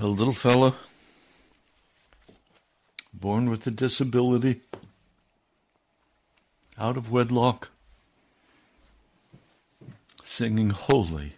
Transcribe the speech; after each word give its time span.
a 0.00 0.06
little 0.06 0.32
fella 0.32 0.74
born 3.12 3.50
with 3.50 3.66
a 3.66 3.70
disability, 3.70 4.62
out 6.78 6.96
of 6.96 7.12
wedlock, 7.12 7.68
singing, 10.22 10.70
Holy, 10.70 11.34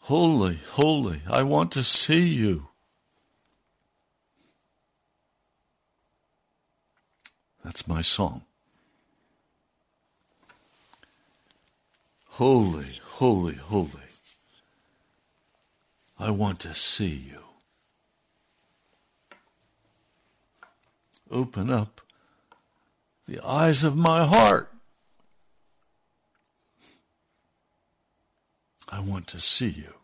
Holy, 0.00 0.58
Holy, 0.72 1.22
I 1.26 1.42
want 1.42 1.72
to 1.72 1.82
see 1.82 2.28
you. 2.28 2.68
That's 7.64 7.88
my 7.88 8.02
song. 8.02 8.42
Holy, 12.26 13.00
holy, 13.16 13.54
holy. 13.54 14.09
I 16.22 16.28
want 16.28 16.60
to 16.60 16.74
see 16.74 17.30
you. 17.30 17.38
Open 21.30 21.70
up 21.70 22.02
the 23.26 23.40
eyes 23.42 23.82
of 23.84 23.96
my 23.96 24.26
heart. 24.26 24.70
I 28.86 29.00
want 29.00 29.28
to 29.28 29.40
see 29.40 29.70
you. 29.70 29.94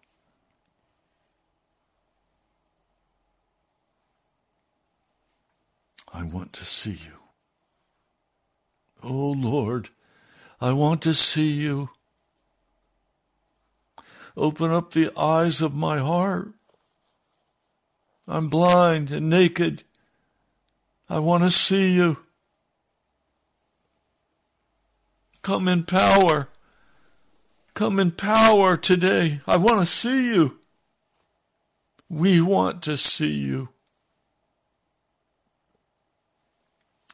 I 6.11 6.23
want 6.23 6.55
to 6.55 6.65
see 6.65 6.93
you. 6.93 7.19
Oh 9.03 9.33
Lord, 9.33 9.91
I 10.63 10.73
want 10.73 11.03
to 11.03 11.13
see 11.13 11.51
you. 11.51 11.91
Open 14.37 14.71
up 14.71 14.93
the 14.93 15.11
eyes 15.19 15.63
of 15.63 15.75
my 15.75 15.99
heart. 15.99 16.49
I'm 18.29 18.49
blind 18.49 19.11
and 19.11 19.31
naked. 19.31 19.85
I 21.09 21.21
want 21.21 21.45
to 21.45 21.51
see 21.51 21.95
you. 21.95 22.19
Come 25.43 25.69
in 25.69 25.85
power. 25.85 26.49
Come 27.75 28.01
in 28.01 28.11
power 28.11 28.77
today. 28.77 29.41
I 29.47 29.57
want 29.57 29.81
to 29.81 29.87
see 29.87 30.35
you. 30.35 30.59
We 32.09 32.41
want 32.41 32.83
to 32.83 32.97
see 32.97 33.35
you. 33.35 33.71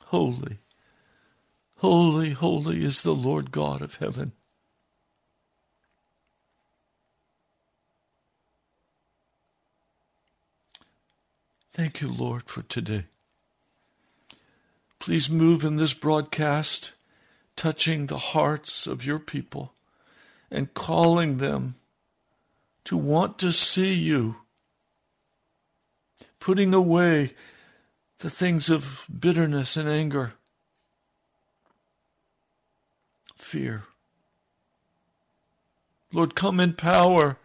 Holy, 0.06 0.58
holy, 1.78 2.30
holy 2.32 2.84
is 2.84 3.00
the 3.00 3.14
Lord 3.14 3.50
God 3.50 3.80
of 3.80 3.96
heaven. 3.96 4.32
Thank 11.72 12.02
you, 12.02 12.08
Lord, 12.08 12.44
for 12.44 12.62
today. 12.62 13.06
Please 14.98 15.30
move 15.30 15.64
in 15.64 15.76
this 15.76 15.94
broadcast, 15.94 16.92
touching 17.56 18.06
the 18.06 18.18
hearts 18.18 18.86
of 18.86 19.06
your 19.06 19.18
people 19.18 19.72
and 20.50 20.74
calling 20.74 21.38
them 21.38 21.76
to 22.84 22.96
want 22.96 23.38
to 23.38 23.52
see 23.52 23.94
you, 23.94 24.36
putting 26.40 26.74
away 26.74 27.32
the 28.18 28.30
things 28.30 28.68
of 28.68 29.06
bitterness 29.18 29.76
and 29.76 29.88
anger, 29.88 30.34
fear. 33.34 33.84
Lord, 36.12 36.34
come 36.34 36.60
in 36.60 36.74
power. 36.74 37.38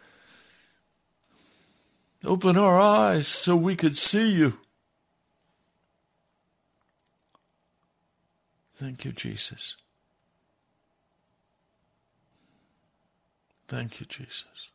Open 2.26 2.58
our 2.58 2.80
eyes 2.80 3.28
so 3.28 3.56
we 3.56 3.76
could 3.76 3.98
see 3.98 4.32
you. 4.32 4.60
Thank 8.76 9.06
you, 9.06 9.12
Jesus. 9.12 9.76
Thank 13.68 14.00
you, 14.00 14.06
Jesus. 14.06 14.70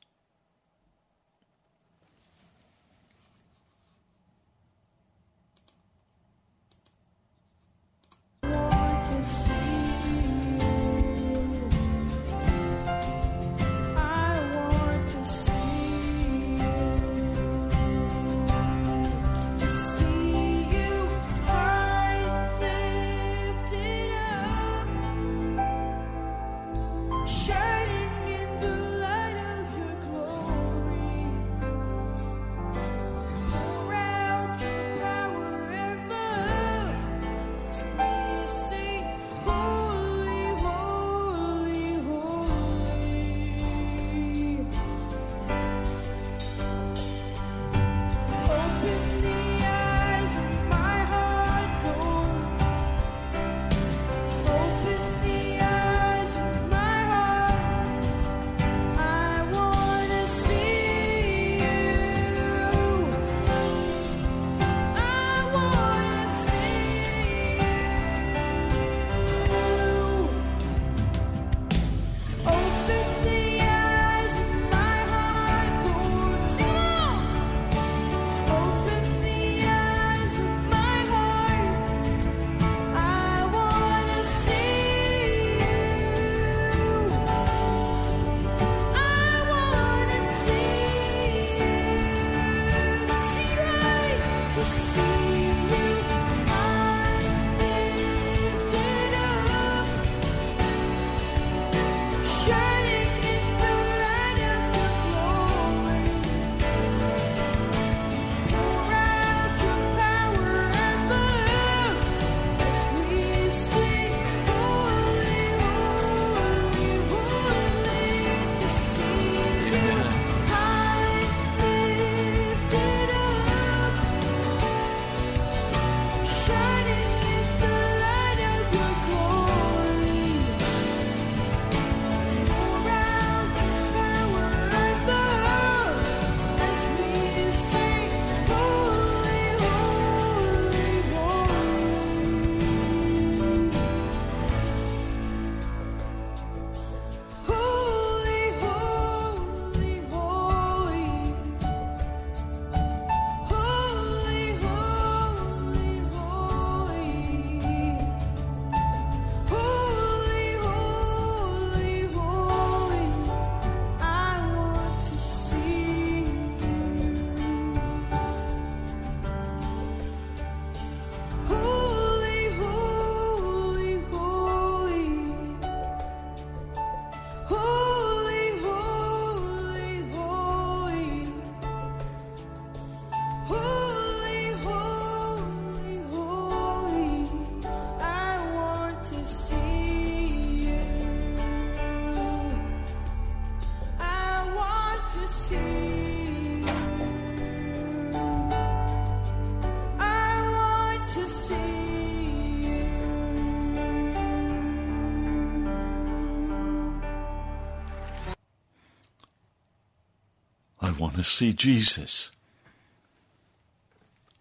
I 210.93 210.95
want 210.99 211.15
to 211.15 211.25
see 211.25 211.55
Jesus. 211.55 212.31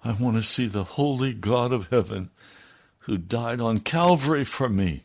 I 0.03 0.11
want 0.11 0.35
to 0.35 0.43
see 0.43 0.65
the 0.65 0.83
holy 0.83 1.31
God 1.31 1.71
of 1.71 1.87
heaven 1.87 2.29
who 2.99 3.17
died 3.17 3.61
on 3.61 3.79
Calvary 3.79 4.43
for 4.43 4.67
me. 4.67 5.03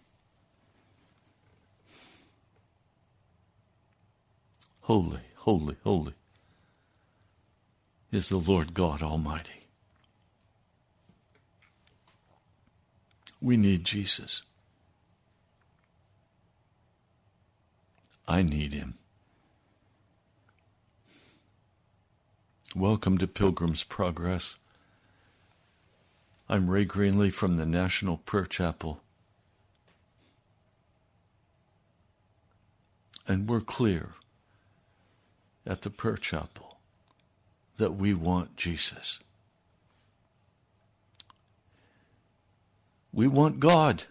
Holy, 4.83 5.21
holy, 5.37 5.77
holy 5.85 6.15
is 8.11 8.29
the 8.29 8.39
Lord 8.39 8.75
God 8.75 9.01
Almighty. 9.01 9.67
We 13.41 13.57
need 13.57 13.85
Jesus. 13.85 14.43
I 18.27 18.43
need 18.43 18.73
him. 18.73 18.95
Welcome 22.77 23.17
to 23.19 23.27
Pilgrim's 23.27 23.85
Progress. 23.85 24.57
I'm 26.47 26.69
Ray 26.69 26.85
Greenley 26.85 27.33
from 27.33 27.57
the 27.57 27.65
National 27.65 28.19
Prayer 28.19 28.45
Chapel. 28.45 29.01
And 33.27 33.49
we're 33.49 33.63
clear 33.63 34.11
at 35.67 35.81
the 35.81 35.89
Prayer 35.89 36.19
Chapel 36.19 36.77
that 37.79 37.95
we 37.95 38.13
want 38.13 38.57
Jesus. 38.57 39.21
We 43.11 43.27
want 43.27 43.59
God. 43.59 44.05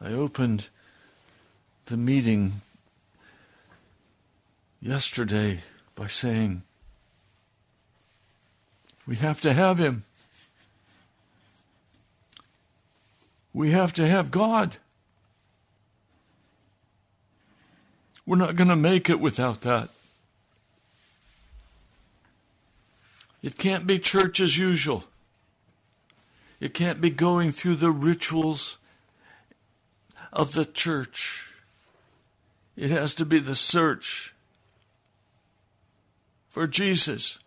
I 0.00 0.12
opened 0.12 0.68
the 1.86 1.96
meeting 1.96 2.60
yesterday 4.84 5.62
by 5.94 6.06
saying, 6.06 6.62
we 9.06 9.16
have 9.16 9.40
to 9.40 9.52
have 9.54 9.78
Him. 9.78 10.04
We 13.54 13.70
have 13.70 13.94
to 13.94 14.06
have 14.06 14.30
God. 14.30 14.76
We're 18.26 18.36
not 18.36 18.56
going 18.56 18.68
to 18.68 18.76
make 18.76 19.08
it 19.08 19.20
without 19.20 19.62
that. 19.62 19.88
It 23.42 23.58
can't 23.58 23.86
be 23.86 23.98
church 23.98 24.40
as 24.40 24.58
usual. 24.58 25.04
It 26.60 26.72
can't 26.72 27.00
be 27.00 27.10
going 27.10 27.52
through 27.52 27.76
the 27.76 27.90
rituals 27.90 28.78
of 30.32 30.52
the 30.52 30.64
church. 30.64 31.50
It 32.76 32.90
has 32.90 33.14
to 33.16 33.24
be 33.24 33.38
the 33.38 33.54
search 33.54 34.33
for 36.54 36.68
Jesus. 36.68 37.40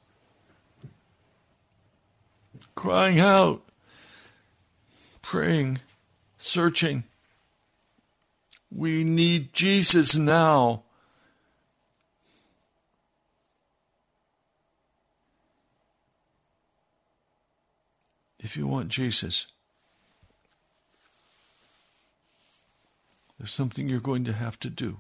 Crying 2.76 3.22
out, 3.22 3.64
praying, 5.22 5.80
searching. 6.38 7.06
We 8.70 9.06
need 9.06 9.54
Jesus 9.54 10.18
now. 10.18 10.84
If 18.40 18.58
you 18.58 18.68
want 18.68 18.90
Jesus, 18.90 19.48
there's 23.38 23.54
something 23.54 23.88
you're 23.88 24.02
going 24.02 24.26
to 24.26 24.34
have 24.34 24.60
to 24.60 24.70
do. 24.70 25.00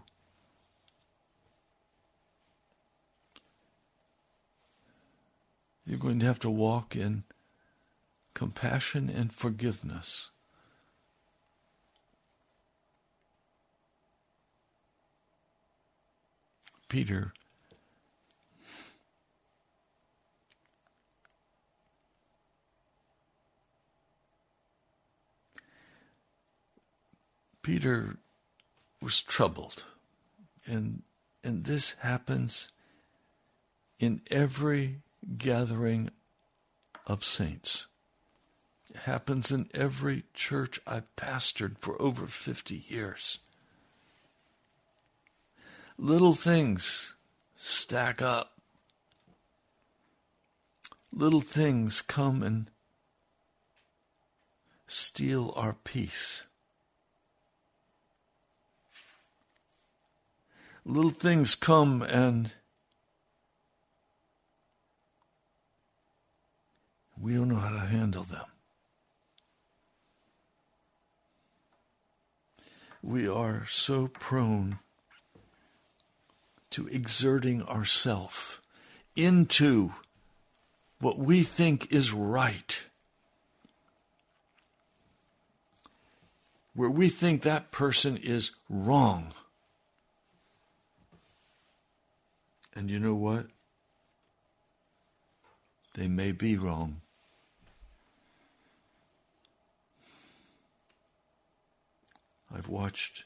You're 5.87 5.97
going 5.97 6.19
to 6.19 6.25
have 6.25 6.39
to 6.39 6.49
walk 6.49 6.97
in 6.97 7.23
compassion 8.33 9.09
and 9.09 9.31
forgiveness. 9.31 10.31
Peter 16.89 17.33
Peter 27.61 28.17
was 29.01 29.21
troubled. 29.21 29.83
And 30.65 31.03
and 31.43 31.65
this 31.65 31.93
happens 31.99 32.71
in 33.99 34.21
every 34.29 35.01
gathering 35.35 36.09
of 37.05 37.23
saints. 37.23 37.87
It 38.89 39.01
happens 39.01 39.51
in 39.51 39.69
every 39.73 40.23
church 40.33 40.79
I've 40.87 41.13
pastored 41.15 41.77
for 41.79 42.01
over 42.01 42.27
50 42.27 42.83
years. 42.87 43.39
Little 45.97 46.33
things 46.33 47.15
stack 47.55 48.21
up. 48.21 48.53
Little 51.13 51.41
things 51.41 52.01
come 52.01 52.43
and 52.43 52.69
steal 54.85 55.53
our 55.55 55.73
peace. 55.73 56.45
Little 60.85 61.11
things 61.11 61.55
come 61.55 62.01
and 62.01 62.53
we 67.19 67.33
don't 67.33 67.49
know 67.49 67.55
how 67.55 67.69
to 67.69 67.79
handle 67.79 68.23
them. 68.23 68.45
We 73.01 73.27
are 73.27 73.65
so 73.67 74.07
prone 74.07 74.79
to 76.71 76.87
exerting 76.87 77.63
ourself 77.63 78.61
into 79.15 79.93
what 80.99 81.17
we 81.17 81.43
think 81.43 81.91
is 81.91 82.11
right. 82.13 82.83
Where 86.75 86.89
we 86.89 87.09
think 87.09 87.41
that 87.41 87.71
person 87.71 88.17
is 88.17 88.51
wrong. 88.69 89.33
And 92.75 92.91
you 92.91 92.99
know 92.99 93.15
what? 93.15 93.47
They 95.95 96.07
may 96.07 96.31
be 96.31 96.57
wrong. 96.57 97.01
I've 102.53 102.69
watched 102.69 103.25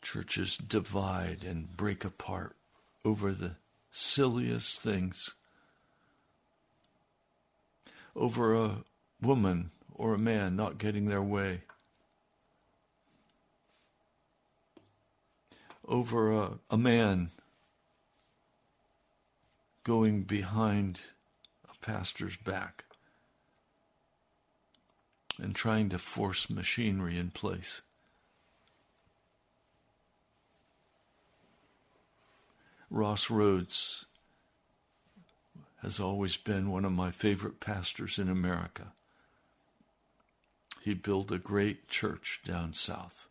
churches 0.00 0.56
divide 0.56 1.44
and 1.44 1.76
break 1.76 2.04
apart 2.04 2.56
over 3.04 3.32
the 3.32 3.56
silliest 3.90 4.80
things. 4.80 5.34
Over 8.16 8.54
a 8.54 8.84
woman 9.20 9.70
or 9.94 10.14
a 10.14 10.18
man 10.18 10.56
not 10.56 10.78
getting 10.78 11.06
their 11.06 11.22
way. 11.22 11.62
Over 15.86 16.32
a, 16.32 16.50
a 16.70 16.76
man 16.76 17.30
going 19.84 20.22
behind 20.22 21.00
a 21.68 21.74
pastor's 21.84 22.36
back 22.36 22.84
and 25.40 25.54
trying 25.54 25.88
to 25.88 25.98
force 25.98 26.50
machinery 26.50 27.16
in 27.16 27.30
place. 27.30 27.82
Ross 32.90 33.30
Rhodes 33.30 34.06
has 35.82 36.00
always 36.00 36.36
been 36.36 36.70
one 36.70 36.84
of 36.84 36.92
my 36.92 37.10
favorite 37.10 37.60
pastors 37.60 38.18
in 38.18 38.28
America. 38.28 38.92
He 40.82 40.94
built 40.94 41.30
a 41.30 41.38
great 41.38 41.88
church 41.88 42.40
down 42.44 42.72
south. 42.72 43.28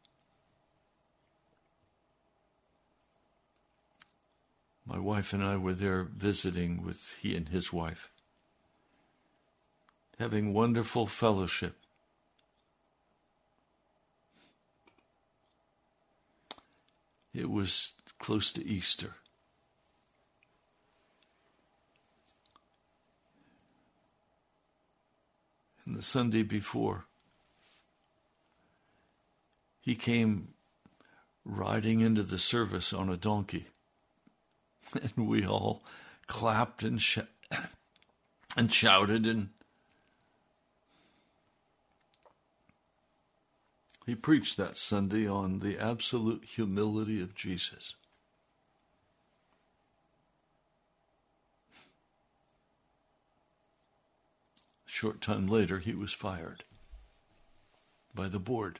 My 4.85 4.99
wife 4.99 5.33
and 5.33 5.43
I 5.43 5.57
were 5.57 5.73
there 5.73 6.03
visiting 6.03 6.83
with 6.85 7.17
he 7.21 7.35
and 7.35 7.49
his 7.49 7.73
wife, 7.73 8.09
having 10.17 10.53
wonderful 10.53 11.05
fellowship. 11.05 11.75
It 17.33 17.49
was 17.49 17.93
close 18.17 18.51
to 18.53 18.65
Easter. 18.65 19.15
And 25.87 25.95
the 25.95 26.03
Sunday 26.03 26.43
before. 26.43 27.05
He 29.79 29.95
came 29.95 30.49
riding 31.45 32.01
into 32.01 32.23
the 32.23 32.37
service 32.37 32.91
on 32.91 33.09
a 33.09 33.17
donkey. 33.17 33.67
And 34.93 35.27
we 35.27 35.45
all 35.45 35.83
clapped 36.27 36.83
and, 36.83 37.01
sh- 37.01 37.19
and 38.57 38.71
shouted 38.71 39.25
and 39.25 39.49
He 44.05 44.15
preached 44.15 44.55
that 44.55 44.77
Sunday 44.77 45.27
on 45.27 45.59
the 45.59 45.77
absolute 45.77 46.45
humility 46.45 47.21
of 47.21 47.35
Jesus. 47.35 47.95
Short 54.97 55.21
time 55.21 55.45
later, 55.45 55.77
he 55.77 55.93
was 55.93 56.11
fired 56.11 56.63
by 58.15 58.27
the 58.27 58.39
board, 58.39 58.79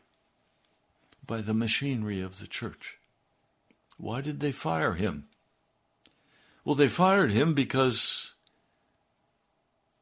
by 1.24 1.42
the 1.42 1.54
machinery 1.54 2.22
of 2.22 2.40
the 2.40 2.48
church. 2.48 2.98
Why 3.98 4.22
did 4.22 4.40
they 4.40 4.52
fire 4.52 4.94
him? 4.94 5.28
Well, 6.66 6.74
they 6.74 6.88
fired 6.88 7.30
him 7.30 7.54
because 7.54 8.34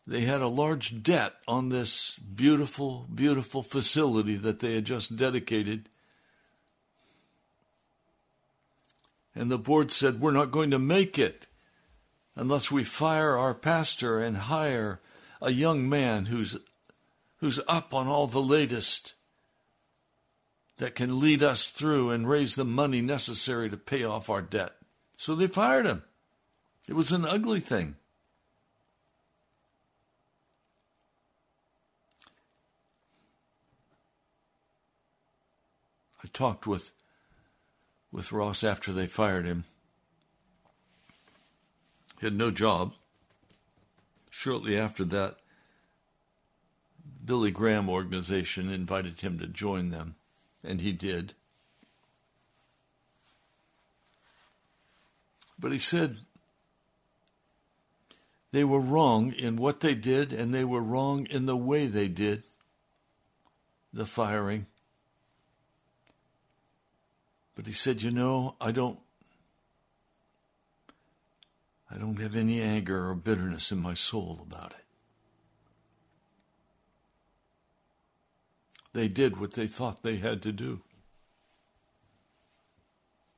they 0.07 0.22
had 0.22 0.39
a 0.39 0.48
large 0.48 1.03
debt 1.03 1.34
on 1.50 1.67
this 1.67 2.17
beautiful, 2.17 3.07
beautiful 3.13 3.62
facility 3.62 4.38
that 4.38 4.60
they 4.60 4.75
had 4.75 4.86
just 4.86 5.17
dedicated. 5.17 5.89
And 9.36 9.51
the 9.51 9.57
board 9.57 9.91
said, 9.91 10.22
We're 10.22 10.31
not 10.31 10.51
going 10.51 10.72
to 10.72 10.79
make 10.79 11.19
it 11.19 11.48
unless 12.38 12.72
we 12.72 12.86
fire 12.86 13.36
our 13.36 13.53
pastor 13.53 14.24
and 14.24 14.38
hire 14.38 15.01
a 15.45 15.51
young 15.51 15.87
man 15.87 16.25
who's, 16.25 16.57
who's 17.37 17.59
up 17.67 17.93
on 17.93 18.07
all 18.07 18.25
the 18.25 18.41
latest 18.41 19.13
that 20.77 20.95
can 20.95 21.19
lead 21.19 21.43
us 21.43 21.69
through 21.69 22.09
and 22.09 22.27
raise 22.27 22.55
the 22.55 22.65
money 22.65 22.99
necessary 22.99 23.69
to 23.69 23.77
pay 23.77 24.03
off 24.03 24.27
our 24.27 24.41
debt. 24.41 24.73
So 25.17 25.35
they 25.35 25.45
fired 25.45 25.85
him. 25.85 26.03
It 26.89 26.93
was 26.93 27.11
an 27.11 27.25
ugly 27.25 27.59
thing. 27.59 27.95
I 36.23 36.27
talked 36.33 36.65
with 36.65 36.91
with 38.11 38.31
Ross 38.31 38.63
after 38.63 38.91
they 38.91 39.05
fired 39.05 39.45
him. 39.45 39.65
He 42.19 42.25
had 42.25 42.35
no 42.35 42.49
job. 42.49 42.93
Shortly 44.37 44.77
after 44.77 45.05
that, 45.05 45.37
Billy 47.23 47.51
Graham 47.51 47.89
organization 47.89 48.69
invited 48.69 49.21
him 49.21 49.39
to 49.39 49.47
join 49.47 49.89
them, 49.89 50.15
and 50.61 50.81
he 50.81 50.91
did. 50.91 51.33
But 55.57 55.71
he 55.71 55.79
said 55.79 56.17
they 58.51 58.65
were 58.65 58.81
wrong 58.81 59.31
in 59.31 59.55
what 59.55 59.79
they 59.79 59.95
did, 59.95 60.33
and 60.33 60.53
they 60.53 60.65
were 60.65 60.83
wrong 60.83 61.25
in 61.27 61.45
the 61.45 61.57
way 61.57 61.87
they 61.87 62.09
did 62.09 62.43
the 63.93 64.05
firing. 64.05 64.67
But 67.55 67.65
he 67.65 67.74
said, 67.74 68.01
You 68.01 68.11
know, 68.11 68.57
I 68.59 68.71
don't. 68.71 69.00
I 71.96 71.98
don't 71.98 72.20
have 72.20 72.36
any 72.36 72.62
anger 72.62 73.10
or 73.10 73.16
bitterness 73.16 73.72
in 73.72 73.79
my 73.81 73.94
soul 73.94 74.46
about 74.46 74.72
it. 74.72 74.84
They 78.92 79.08
did 79.08 79.40
what 79.40 79.53
they 79.53 79.68
thought 79.68 80.03
they 80.03 80.18
had 80.18 80.42
to 80.42 80.51
do. 80.51 80.81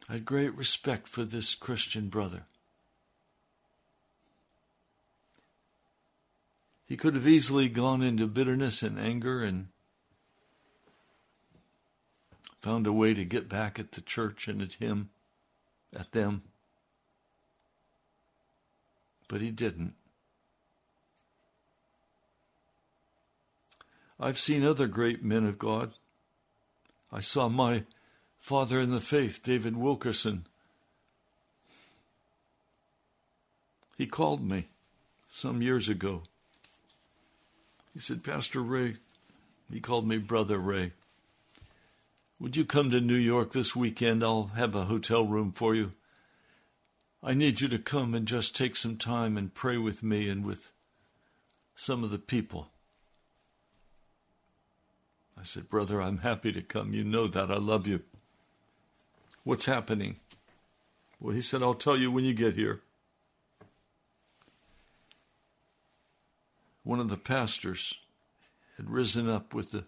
I 0.09 0.13
had 0.13 0.25
great 0.25 0.55
respect 0.55 1.07
for 1.07 1.23
this 1.23 1.53
Christian 1.53 2.09
brother. 2.09 2.45
He 6.87 6.97
could 6.97 7.13
have 7.13 7.27
easily 7.27 7.69
gone 7.69 8.01
into 8.01 8.25
bitterness 8.25 8.81
and 8.81 8.97
anger 8.97 9.43
and 9.43 9.67
found 12.59 12.87
a 12.87 12.93
way 12.93 13.13
to 13.13 13.25
get 13.25 13.49
back 13.49 13.77
at 13.77 13.91
the 13.91 14.01
church 14.01 14.47
and 14.47 14.61
at 14.61 14.75
him, 14.75 15.09
at 15.93 16.11
them. 16.11 16.43
But 19.27 19.41
he 19.41 19.51
didn't. 19.51 19.93
I've 24.19 24.39
seen 24.39 24.65
other 24.65 24.87
great 24.87 25.23
men 25.23 25.45
of 25.45 25.59
God. 25.59 25.93
I 27.11 27.19
saw 27.19 27.49
my 27.49 27.83
father 28.39 28.79
in 28.79 28.91
the 28.91 28.99
faith, 28.99 29.43
David 29.43 29.77
Wilkerson. 29.77 30.45
He 33.97 34.07
called 34.07 34.43
me 34.43 34.67
some 35.27 35.61
years 35.61 35.89
ago. 35.89 36.23
He 37.93 37.99
said, 37.99 38.23
Pastor 38.23 38.61
Ray, 38.61 38.97
he 39.71 39.79
called 39.79 40.07
me 40.07 40.17
Brother 40.17 40.57
Ray. 40.59 40.93
Would 42.39 42.55
you 42.55 42.65
come 42.65 42.91
to 42.91 43.01
New 43.01 43.15
York 43.15 43.51
this 43.51 43.75
weekend? 43.75 44.23
I'll 44.23 44.51
have 44.55 44.75
a 44.75 44.85
hotel 44.85 45.25
room 45.25 45.51
for 45.51 45.73
you. 45.73 45.93
I 47.27 47.33
need 47.33 47.59
you 47.59 47.67
to 47.67 47.77
come 47.77 48.13
and 48.13 48.25
just 48.25 48.55
take 48.55 48.77
some 48.77 48.95
time 48.95 49.35
and 49.35 49.53
pray 49.53 49.75
with 49.75 50.01
me 50.01 50.29
and 50.29 50.45
with 50.45 50.71
some 51.75 52.01
of 52.05 52.09
the 52.09 52.19
people. 52.19 52.69
I 55.37 55.43
said, 55.43 55.67
Brother, 55.67 56.01
I'm 56.01 56.19
happy 56.19 56.53
to 56.53 56.61
come. 56.61 56.93
You 56.93 57.03
know 57.03 57.27
that. 57.27 57.51
I 57.51 57.57
love 57.57 57.85
you. 57.85 58.03
What's 59.43 59.65
happening? 59.65 60.15
Well, 61.19 61.35
he 61.35 61.41
said, 61.41 61.61
I'll 61.61 61.73
tell 61.73 61.97
you 61.97 62.09
when 62.09 62.23
you 62.23 62.33
get 62.33 62.53
here. 62.53 62.79
One 66.85 67.01
of 67.01 67.09
the 67.09 67.17
pastors 67.17 67.95
had 68.77 68.89
risen 68.89 69.29
up 69.29 69.53
with 69.53 69.71
the 69.71 69.83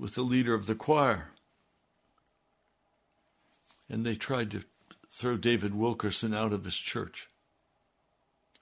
with 0.00 0.16
the 0.16 0.22
leader 0.22 0.52
of 0.52 0.66
the 0.66 0.74
choir 0.74 1.28
and 3.88 4.04
they 4.04 4.16
tried 4.16 4.50
to 4.50 4.64
throw 5.14 5.36
David 5.36 5.74
Wilkerson 5.74 6.34
out 6.34 6.52
of 6.52 6.64
his 6.64 6.76
church. 6.76 7.28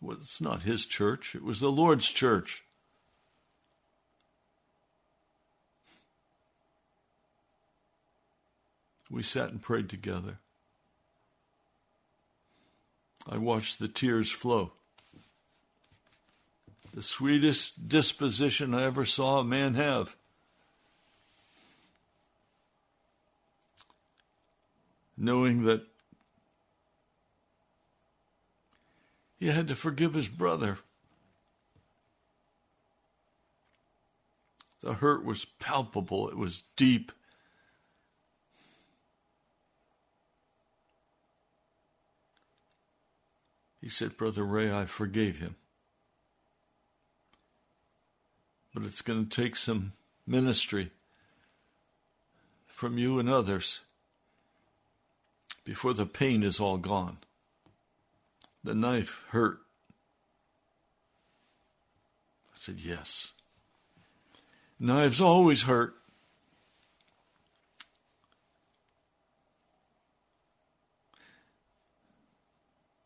Well, 0.01 0.17
it's 0.19 0.41
not 0.41 0.62
his 0.62 0.85
church, 0.85 1.35
it 1.35 1.43
was 1.43 1.61
the 1.61 1.73
Lord's 1.73 2.11
church. 2.11 2.65
We 9.11 9.23
sat 9.23 9.51
and 9.51 9.61
prayed 9.61 9.88
together. 9.88 10.38
I 13.29 13.37
watched 13.37 13.79
the 13.79 13.88
tears 13.88 14.31
flow. 14.31 14.73
The 16.95 17.03
sweetest 17.03 17.88
disposition 17.88 18.75
I 18.75 18.85
ever 18.85 19.05
saw 19.05 19.41
a 19.41 19.45
man 19.45 19.75
have. 19.75 20.17
knowing 25.23 25.65
that 25.65 25.87
he 29.42 29.48
had 29.48 29.66
to 29.66 29.74
forgive 29.74 30.14
his 30.14 30.28
brother. 30.28 30.78
The 34.83 34.94
hurt 34.94 35.24
was 35.24 35.44
palpable, 35.44 36.28
it 36.28 36.37
was 36.37 36.62
deep. 36.76 37.11
He 43.81 43.88
said, 43.88 44.16
Brother 44.16 44.44
Ray, 44.44 44.70
I 44.70 44.85
forgave 44.85 45.40
him. 45.40 45.57
But 48.72 48.85
it's 48.85 49.02
going 49.02 49.26
to 49.26 49.42
take 49.42 49.57
some 49.57 49.94
ministry 50.24 50.92
from 52.68 52.96
you 52.96 53.18
and 53.18 53.28
others 53.28 53.81
before 55.64 55.94
the 55.94 56.07
pain 56.07 56.44
is 56.44 56.61
all 56.61 56.78
gone. 56.78 57.18
The 58.64 58.75
knife 58.75 59.25
hurt. 59.31 59.59
I 62.55 62.59
said, 62.59 62.79
Yes. 62.79 63.33
Knives 64.79 65.20
always 65.20 65.62
hurt. 65.62 65.94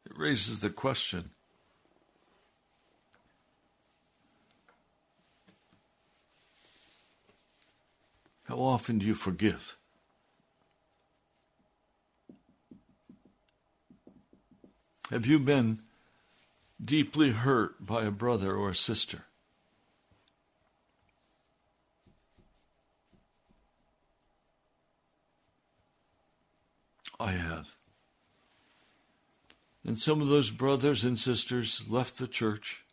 It 0.04 0.16
raises 0.16 0.60
the 0.60 0.70
question 0.70 1.30
How 8.44 8.56
often 8.56 8.98
do 8.98 9.06
you 9.06 9.14
forgive? 9.14 9.76
Have 15.10 15.24
you 15.24 15.38
been 15.38 15.80
deeply 16.84 17.30
hurt 17.30 17.84
by 17.84 18.04
a 18.04 18.10
brother 18.10 18.54
or 18.54 18.70
a 18.70 18.74
sister? 18.74 19.26
I 27.20 27.32
have. 27.32 27.76
And 29.84 29.98
some 29.98 30.20
of 30.20 30.26
those 30.26 30.50
brothers 30.50 31.04
and 31.04 31.18
sisters 31.18 31.84
left 31.88 32.18
the 32.18 32.26
church. 32.26 32.84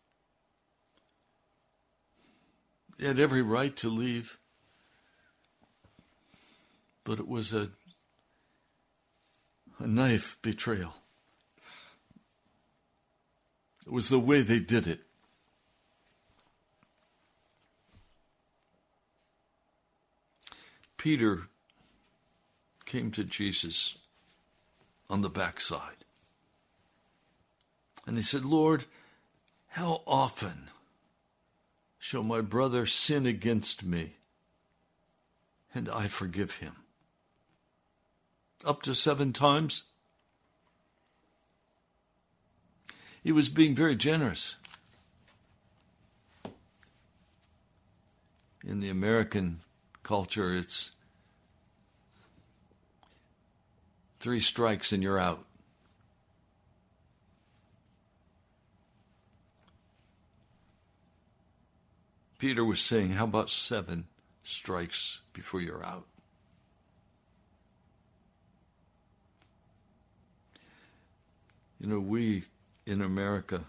They 2.97 3.07
had 3.07 3.19
every 3.19 3.41
right 3.41 3.75
to 3.77 3.89
leave. 3.89 4.37
But 7.03 7.19
it 7.19 7.27
was 7.27 7.51
a, 7.51 7.71
a 9.79 9.87
knife 9.87 10.37
betrayal. 10.43 10.93
It 13.85 13.91
was 13.91 14.09
the 14.09 14.19
way 14.19 14.41
they 14.41 14.59
did 14.59 14.87
it. 14.87 15.01
Peter 20.97 21.43
came 22.85 23.11
to 23.11 23.25
Jesus 23.25 23.97
on 25.09 25.21
the 25.21 25.29
backside. 25.29 26.05
And 28.05 28.15
he 28.15 28.23
said, 28.23 28.45
Lord, 28.45 28.85
how 29.67 30.01
often 30.07 30.69
shall 31.99 32.23
my 32.23 32.41
brother 32.41 32.85
sin 32.85 33.25
against 33.25 33.83
me 33.83 34.15
and 35.73 35.89
I 35.89 36.07
forgive 36.07 36.57
him? 36.57 36.75
Up 38.63 38.81
to 38.83 38.95
seven 38.95 39.33
times? 39.33 39.83
He 43.23 43.31
was 43.31 43.47
being 43.47 43.73
very 43.73 43.95
generous. 43.95 44.55
In 48.65 48.81
the 48.81 48.89
American 48.89 49.61
culture, 50.03 50.53
it's 50.53 50.91
three 54.19 54.41
strikes 54.41 54.91
and 54.91 55.01
you're 55.01 55.19
out. 55.19 55.45
Peter 62.39 62.65
was 62.65 62.81
saying, 62.81 63.11
How 63.11 63.23
about 63.23 63.49
seven 63.49 64.05
strikes 64.43 65.21
before 65.31 65.61
you're 65.61 65.85
out? 65.85 66.05
You 71.79 71.87
know, 71.87 71.99
we 71.99 72.43
in 72.85 73.01
America, 73.01 73.63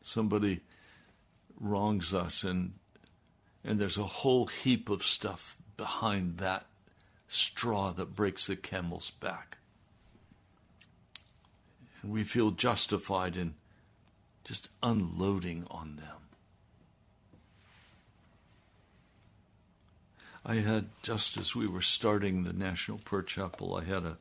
somebody 0.00 0.60
wrongs 1.58 2.12
us 2.12 2.42
and 2.42 2.72
and 3.64 3.78
there's 3.78 3.98
a 3.98 4.04
whole 4.04 4.46
heap 4.46 4.88
of 4.88 5.04
stuff 5.04 5.56
behind 5.76 6.38
that 6.38 6.66
straw 7.28 7.92
that 7.92 8.16
breaks 8.16 8.46
the 8.46 8.56
camel's 8.56 9.10
back. 9.10 9.58
And 12.02 12.10
we 12.10 12.24
feel 12.24 12.50
justified 12.50 13.36
in 13.36 13.54
just 14.44 14.68
unloading 14.82 15.66
on 15.70 15.96
them. 15.96 16.22
I 20.44 20.56
had, 20.56 20.86
just 21.02 21.36
as 21.36 21.54
we 21.54 21.68
were 21.68 21.82
starting 21.82 22.42
the 22.42 22.52
National 22.52 22.98
Prayer 22.98 23.22
Chapel, 23.22 23.76
I 23.76 23.84
had 23.84 24.04
a 24.04 24.18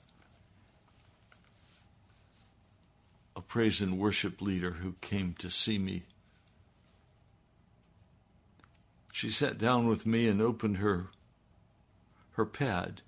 a 3.36 3.42
praise 3.42 3.82
and 3.82 3.98
worship 3.98 4.42
leader 4.42 4.72
who 4.72 4.96
came 5.02 5.34
to 5.40 5.50
see 5.50 5.78
me. 5.78 6.04
She 9.12 9.30
sat 9.30 9.58
down 9.58 9.88
with 9.88 10.06
me 10.06 10.28
and 10.28 10.42
opened 10.42 10.78
her 10.78 11.08
her 12.34 12.46
pad 12.46 13.02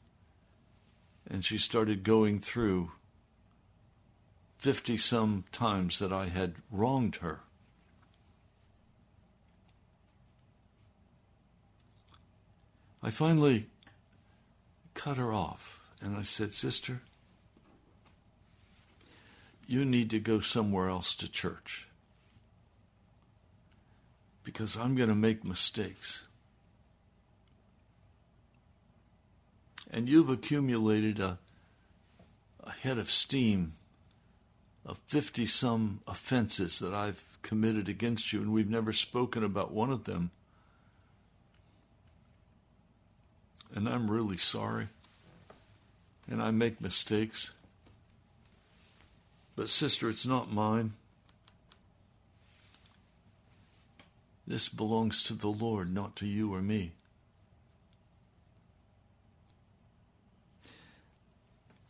and 1.29 1.43
she 1.45 1.57
started 1.57 2.03
going 2.03 2.39
through 2.39 2.91
50 4.57 4.97
some 4.97 5.45
times 5.51 5.99
that 5.99 6.11
I 6.11 6.27
had 6.27 6.55
wronged 6.71 7.17
her. 7.17 7.41
I 13.01 13.09
finally 13.09 13.67
cut 14.93 15.17
her 15.17 15.33
off 15.33 15.81
and 16.01 16.15
I 16.15 16.21
said, 16.21 16.53
Sister, 16.53 17.01
you 19.67 19.85
need 19.85 20.09
to 20.11 20.19
go 20.19 20.39
somewhere 20.39 20.89
else 20.89 21.15
to 21.15 21.31
church 21.31 21.87
because 24.43 24.77
I'm 24.77 24.95
going 24.95 25.09
to 25.09 25.15
make 25.15 25.43
mistakes. 25.43 26.23
And 29.89 30.09
you've 30.09 30.29
accumulated 30.29 31.19
a, 31.19 31.37
a 32.63 32.71
head 32.71 32.97
of 32.97 33.09
steam 33.09 33.73
of 34.85 34.99
50 35.07 35.45
some 35.45 36.01
offenses 36.07 36.79
that 36.79 36.93
I've 36.93 37.23
committed 37.41 37.87
against 37.87 38.33
you, 38.33 38.41
and 38.41 38.51
we've 38.51 38.69
never 38.69 38.91
spoken 38.91 39.43
about 39.43 39.71
one 39.71 39.91
of 39.91 40.03
them. 40.03 40.31
And 43.73 43.87
I'm 43.87 44.11
really 44.11 44.37
sorry. 44.37 44.87
And 46.29 46.41
I 46.41 46.51
make 46.51 46.81
mistakes. 46.81 47.51
But, 49.55 49.69
sister, 49.69 50.09
it's 50.09 50.25
not 50.25 50.51
mine. 50.51 50.93
This 54.45 54.67
belongs 54.67 55.23
to 55.23 55.33
the 55.33 55.47
Lord, 55.47 55.93
not 55.93 56.15
to 56.17 56.25
you 56.25 56.53
or 56.53 56.61
me. 56.61 56.91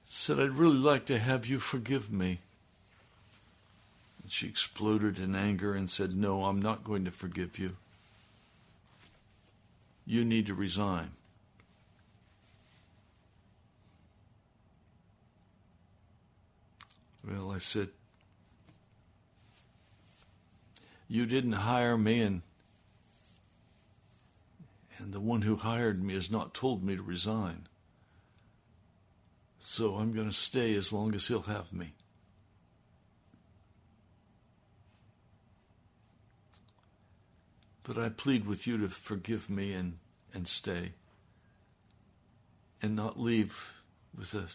Said, 0.05 0.39
I'd 0.39 0.51
really 0.51 0.77
like 0.77 1.05
to 1.07 1.17
have 1.17 1.47
you 1.47 1.59
forgive 1.59 2.11
me. 2.11 2.39
And 4.21 4.31
she 4.31 4.47
exploded 4.47 5.19
in 5.19 5.35
anger 5.35 5.73
and 5.73 5.89
said, 5.89 6.15
No, 6.15 6.45
I'm 6.45 6.61
not 6.61 6.83
going 6.83 7.03
to 7.05 7.11
forgive 7.11 7.57
you. 7.57 7.75
You 10.05 10.23
need 10.23 10.45
to 10.47 10.53
resign. 10.53 11.11
Well, 17.27 17.51
I 17.51 17.59
said, 17.59 17.89
You 21.07 21.25
didn't 21.25 21.53
hire 21.53 21.97
me, 21.97 22.21
and, 22.21 22.41
and 24.97 25.13
the 25.13 25.19
one 25.19 25.43
who 25.43 25.57
hired 25.57 26.03
me 26.03 26.15
has 26.15 26.31
not 26.31 26.53
told 26.53 26.83
me 26.83 26.95
to 26.95 27.01
resign. 27.01 27.67
So 29.59 29.95
I'm 29.95 30.13
going 30.13 30.27
to 30.27 30.35
stay 30.35 30.75
as 30.75 30.91
long 30.91 31.13
as 31.15 31.27
he'll 31.27 31.43
have 31.43 31.71
me. 31.71 31.93
But 37.83 37.97
I 37.97 38.09
plead 38.09 38.45
with 38.45 38.65
you 38.65 38.77
to 38.79 38.89
forgive 38.89 39.49
me 39.49 39.73
and, 39.73 39.99
and 40.33 40.47
stay 40.47 40.93
and 42.81 42.95
not 42.95 43.19
leave 43.19 43.73
with 44.17 44.33
a 44.33 44.47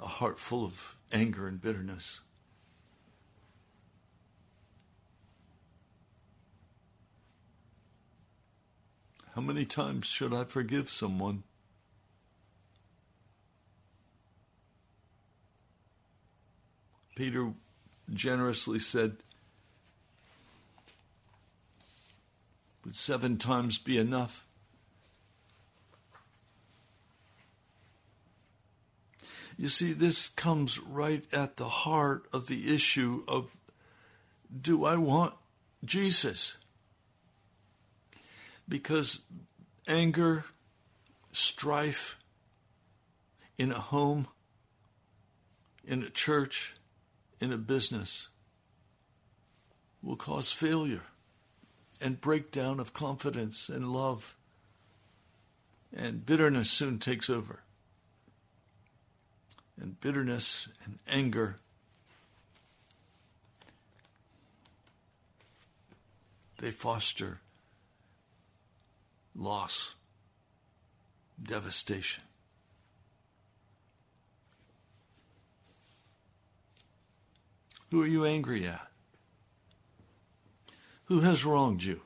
a 0.00 0.06
heart 0.06 0.38
full 0.38 0.64
of 0.64 0.96
anger 1.12 1.46
and 1.46 1.60
bitterness. 1.60 2.20
How 9.34 9.40
many 9.40 9.64
times 9.64 10.06
should 10.06 10.34
I 10.34 10.44
forgive 10.44 10.90
someone? 10.90 11.44
Peter 17.14 17.52
generously 18.12 18.78
said, 18.78 19.18
Would 22.84 22.96
seven 22.96 23.36
times 23.36 23.78
be 23.78 23.98
enough? 23.98 24.46
You 29.60 29.68
see, 29.68 29.92
this 29.92 30.30
comes 30.30 30.78
right 30.78 31.22
at 31.34 31.58
the 31.58 31.68
heart 31.68 32.26
of 32.32 32.46
the 32.46 32.74
issue 32.74 33.24
of 33.28 33.54
do 34.58 34.86
I 34.86 34.96
want 34.96 35.34
Jesus? 35.84 36.56
Because 38.66 39.20
anger, 39.86 40.46
strife 41.30 42.16
in 43.58 43.70
a 43.70 43.78
home, 43.78 44.28
in 45.86 46.02
a 46.04 46.08
church, 46.08 46.76
in 47.38 47.52
a 47.52 47.58
business 47.58 48.28
will 50.02 50.16
cause 50.16 50.52
failure 50.52 51.02
and 52.00 52.18
breakdown 52.18 52.80
of 52.80 52.94
confidence 52.94 53.68
and 53.68 53.92
love. 53.92 54.38
And 55.94 56.24
bitterness 56.24 56.70
soon 56.70 56.98
takes 56.98 57.28
over 57.28 57.60
and 59.80 60.00
bitterness 60.00 60.68
and 60.84 60.98
anger. 61.08 61.56
They 66.58 66.70
foster 66.70 67.40
loss, 69.34 69.94
devastation. 71.42 72.24
Who 77.90 78.02
are 78.02 78.06
you 78.06 78.24
angry 78.24 78.66
at? 78.66 78.86
Who 81.06 81.20
has 81.20 81.44
wronged 81.44 81.82
you? 81.82 82.02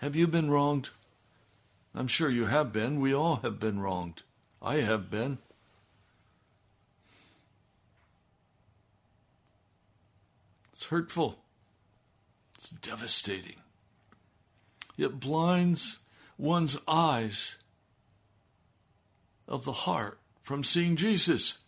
Have 0.00 0.16
you 0.16 0.26
been 0.26 0.50
wronged? 0.50 0.90
I'm 1.94 2.08
sure 2.08 2.28
you 2.28 2.46
have 2.46 2.72
been. 2.72 3.00
We 3.00 3.14
all 3.14 3.36
have 3.36 3.60
been 3.60 3.78
wronged. 3.78 4.22
I 4.60 4.76
have 4.76 5.10
been. 5.10 5.38
It's 10.82 10.88
hurtful. 10.88 11.38
It's 12.56 12.70
devastating. 12.70 13.60
It 14.98 15.20
blinds 15.20 16.00
one's 16.36 16.76
eyes 16.88 17.58
of 19.46 19.64
the 19.64 19.70
heart 19.70 20.18
from 20.42 20.64
seeing 20.64 20.96
Jesus. 20.96 21.58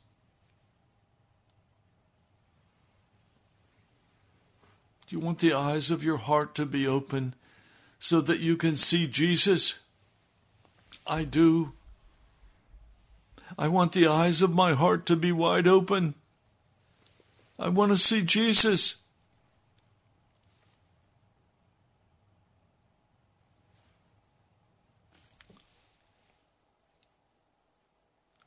Do 5.07 5.15
you 5.15 5.21
want 5.21 5.39
the 5.39 5.53
eyes 5.53 5.93
of 5.93 6.03
your 6.03 6.19
heart 6.19 6.57
to 6.57 6.67
be 6.67 6.85
open 6.85 7.37
so 8.01 8.21
that 8.21 8.41
you 8.41 8.57
can 8.57 8.77
see 8.77 9.07
Jesus? 9.07 9.79
I 11.07 11.23
do. 11.23 11.73
I 13.57 13.69
want 13.69 13.93
the 13.93 14.09
eyes 14.09 14.43
of 14.43 14.53
my 14.53 14.73
heart 14.73 15.07
to 15.07 15.15
be 15.15 15.31
wide 15.31 15.69
open. 15.69 16.15
I 17.61 17.69
want 17.69 17.93
to 17.93 17.99
see 17.99 18.23
Jesus. 18.23 18.97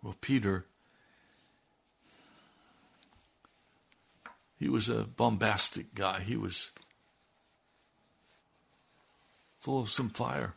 Well, 0.08 0.16
Peter, 0.22 0.66
he 4.58 4.70
was 4.70 4.88
a 4.88 5.04
bombastic 5.04 5.94
guy. 5.94 6.22
He 6.22 6.38
was 6.38 6.72
full 9.60 9.82
of 9.82 9.90
some 9.90 10.10
fire. 10.10 10.54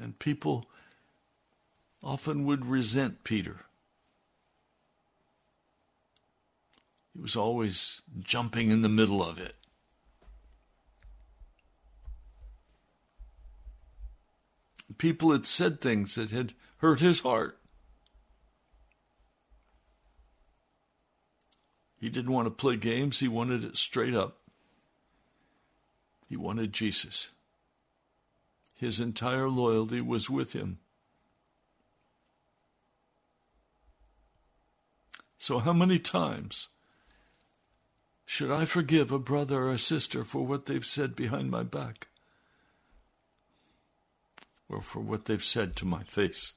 And 0.00 0.18
people 0.18 0.64
often 2.02 2.46
would 2.46 2.64
resent 2.64 3.22
Peter. 3.22 3.66
He 7.14 7.20
was 7.20 7.36
always 7.36 8.00
jumping 8.18 8.70
in 8.70 8.80
the 8.80 8.88
middle 8.88 9.22
of 9.22 9.38
it. 9.38 9.56
People 14.96 15.32
had 15.32 15.44
said 15.44 15.78
things 15.78 16.14
that 16.14 16.30
had 16.30 16.54
hurt 16.82 16.98
his 16.98 17.20
heart. 17.20 17.58
He 22.00 22.08
didn't 22.08 22.32
want 22.32 22.46
to 22.46 22.50
play 22.50 22.76
games, 22.76 23.20
he 23.20 23.28
wanted 23.28 23.62
it 23.62 23.76
straight 23.76 24.14
up. 24.14 24.38
He 26.28 26.36
wanted 26.36 26.72
Jesus. 26.72 27.28
His 28.74 28.98
entire 28.98 29.48
loyalty 29.48 30.00
was 30.00 30.28
with 30.28 30.54
him. 30.54 30.78
So, 35.38 35.60
how 35.60 35.72
many 35.72 36.00
times 36.00 36.68
should 38.26 38.50
I 38.50 38.64
forgive 38.64 39.12
a 39.12 39.20
brother 39.20 39.62
or 39.62 39.72
a 39.72 39.78
sister 39.78 40.24
for 40.24 40.44
what 40.44 40.66
they've 40.66 40.84
said 40.84 41.14
behind 41.14 41.48
my 41.50 41.62
back? 41.62 42.08
Or 44.68 44.80
for 44.80 45.00
what 45.00 45.26
they've 45.26 45.44
said 45.44 45.76
to 45.76 45.84
my 45.84 46.02
face? 46.02 46.54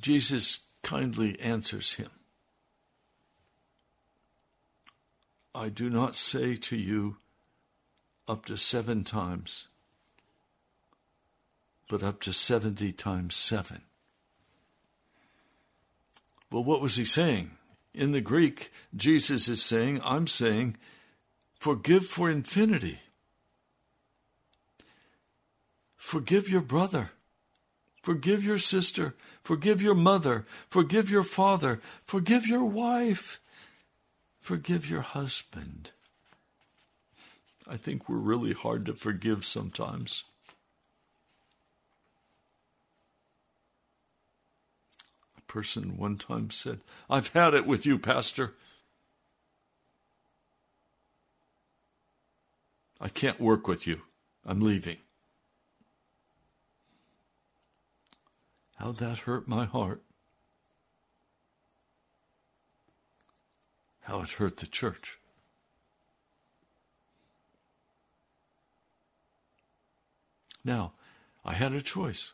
Jesus 0.00 0.60
kindly 0.82 1.38
answers 1.40 1.94
him 1.94 2.10
I 5.54 5.68
do 5.68 5.90
not 5.90 6.14
say 6.14 6.54
to 6.56 6.76
you 6.76 7.16
up 8.28 8.44
to 8.46 8.56
seven 8.56 9.02
times, 9.02 9.66
but 11.88 12.02
up 12.04 12.20
to 12.20 12.32
70 12.32 12.92
times 12.92 13.34
seven. 13.34 13.82
Well, 16.52 16.62
what 16.62 16.80
was 16.80 16.96
he 16.96 17.04
saying? 17.04 17.50
In 17.92 18.12
the 18.12 18.20
Greek, 18.20 18.70
Jesus 18.94 19.48
is 19.48 19.62
saying, 19.62 20.00
I'm 20.04 20.28
saying, 20.28 20.76
forgive 21.58 22.06
for 22.06 22.30
infinity. 22.30 23.00
Forgive 25.96 26.48
your 26.48 26.62
brother. 26.62 27.10
Forgive 28.02 28.42
your 28.42 28.58
sister. 28.58 29.14
Forgive 29.42 29.82
your 29.82 29.94
mother. 29.94 30.44
Forgive 30.68 31.10
your 31.10 31.22
father. 31.22 31.80
Forgive 32.04 32.46
your 32.46 32.64
wife. 32.64 33.40
Forgive 34.40 34.88
your 34.88 35.02
husband. 35.02 35.90
I 37.68 37.76
think 37.76 38.08
we're 38.08 38.16
really 38.16 38.52
hard 38.52 38.86
to 38.86 38.94
forgive 38.94 39.44
sometimes. 39.44 40.24
A 45.38 45.42
person 45.42 45.96
one 45.96 46.16
time 46.16 46.50
said, 46.50 46.80
I've 47.08 47.28
had 47.28 47.54
it 47.54 47.66
with 47.66 47.86
you, 47.86 47.98
Pastor. 47.98 48.54
I 53.00 53.08
can't 53.08 53.40
work 53.40 53.68
with 53.68 53.86
you. 53.86 54.02
I'm 54.44 54.60
leaving. 54.60 54.98
How 58.80 58.92
that 58.92 59.18
hurt 59.18 59.46
my 59.46 59.66
heart. 59.66 60.00
How 64.00 64.22
it 64.22 64.30
hurt 64.30 64.56
the 64.56 64.66
church. 64.66 65.18
Now, 70.64 70.92
I 71.44 71.52
had 71.52 71.74
a 71.74 71.82
choice. 71.82 72.32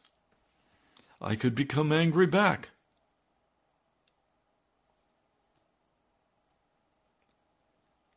I 1.20 1.34
could 1.34 1.56
become 1.56 1.90
angry 1.90 2.28
back. 2.28 2.68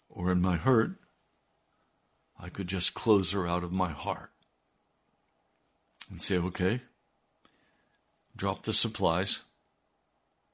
Or 0.08 0.32
in 0.32 0.40
my 0.40 0.58
hurt, 0.58 0.92
I 2.40 2.50
could 2.50 2.68
just 2.68 2.94
close 2.94 3.32
her 3.32 3.48
out 3.48 3.64
of 3.64 3.72
my 3.72 3.90
heart 3.90 4.32
and 6.12 6.22
say, 6.22 6.38
okay, 6.38 6.82
drop 8.40 8.64
the 8.64 8.74
supplies. 8.74 9.44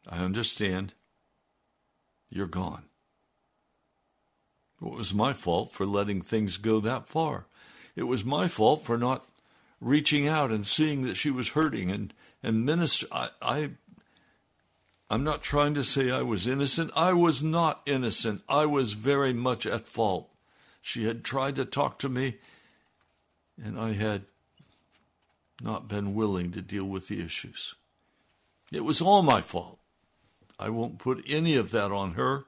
I 0.10 0.18
understand. 0.18 0.94
You're 2.30 2.48
gone. 2.48 2.86
It 4.82 4.92
was 4.92 5.14
my 5.14 5.34
fault 5.34 5.72
for 5.72 5.86
letting 5.86 6.22
things 6.22 6.58
go 6.58 6.80
that 6.82 7.08
far. 7.08 7.46
It 7.96 8.04
was 8.04 8.26
my 8.26 8.48
fault 8.48 8.84
for 8.84 8.98
not 8.98 9.26
reaching 9.80 10.28
out 10.28 10.52
and 10.52 10.66
seeing 10.66 11.04
that 11.04 11.16
she 11.16 11.32
was 11.32 11.50
hurting 11.50 11.92
and 11.92 12.14
and 12.44 12.66
minister. 12.66 13.08
I, 13.12 13.30
I 13.42 13.70
I'm 15.10 15.24
not 15.24 15.42
trying 15.42 15.76
to 15.76 15.84
say 15.84 16.12
I 16.12 16.24
was 16.24 16.48
innocent. 16.48 16.92
I 16.96 17.14
was 17.14 17.44
not 17.44 17.82
innocent. 17.86 18.42
I 18.50 18.66
was 18.66 18.94
very 18.94 19.34
much 19.34 19.66
at 19.66 19.88
fault. 19.88 20.30
She 20.82 21.06
had 21.06 21.24
tried 21.24 21.56
to 21.56 21.66
talk 21.66 22.00
to 22.00 22.10
me, 22.10 22.38
and 23.64 23.80
I 23.80 23.94
had 23.94 24.26
not 25.62 25.88
been 25.88 26.14
willing 26.14 26.52
to 26.52 26.62
deal 26.62 26.86
with 26.86 27.08
the 27.08 27.24
issues. 27.24 27.76
It 28.72 28.84
was 28.84 29.02
all 29.02 29.22
my 29.22 29.42
fault. 29.42 29.80
I 30.60 30.70
won't 30.70 31.00
put 31.00 31.24
any 31.28 31.56
of 31.56 31.72
that 31.72 31.92
on 31.92 32.14
her. 32.14 32.46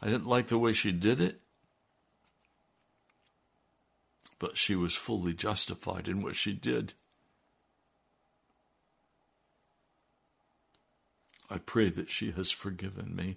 I 0.00 0.06
didn't 0.06 0.26
like 0.26 0.48
the 0.48 0.58
way 0.58 0.72
she 0.72 0.92
did 0.92 1.20
it. 1.20 1.40
But 4.38 4.56
she 4.56 4.74
was 4.74 4.94
fully 4.94 5.32
justified 5.32 6.08
in 6.08 6.22
what 6.22 6.36
she 6.36 6.52
did. 6.52 6.92
I 11.50 11.58
pray 11.58 11.88
that 11.90 12.10
she 12.10 12.32
has 12.32 12.50
forgiven 12.50 13.14
me. 13.14 13.36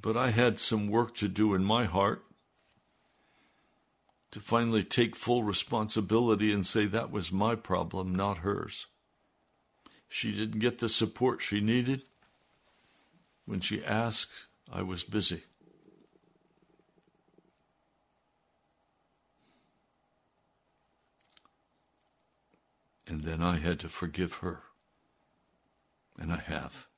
But 0.00 0.16
I 0.16 0.30
had 0.30 0.58
some 0.58 0.88
work 0.88 1.14
to 1.16 1.28
do 1.28 1.54
in 1.54 1.64
my 1.64 1.84
heart 1.84 2.24
to 4.30 4.40
finally 4.40 4.84
take 4.84 5.16
full 5.16 5.42
responsibility 5.42 6.52
and 6.52 6.66
say 6.66 6.86
that 6.86 7.10
was 7.10 7.32
my 7.32 7.54
problem, 7.54 8.14
not 8.14 8.38
hers. 8.38 8.86
She 10.08 10.32
didn't 10.32 10.60
get 10.60 10.78
the 10.78 10.88
support 10.88 11.42
she 11.42 11.60
needed. 11.60 12.02
When 13.46 13.60
she 13.60 13.84
asked, 13.84 14.46
I 14.70 14.82
was 14.82 15.02
busy. 15.02 15.42
And 23.08 23.24
then 23.24 23.42
I 23.42 23.56
had 23.56 23.80
to 23.80 23.88
forgive 23.88 24.34
her. 24.34 24.62
And 26.16 26.32
I 26.32 26.36
have. 26.36 26.89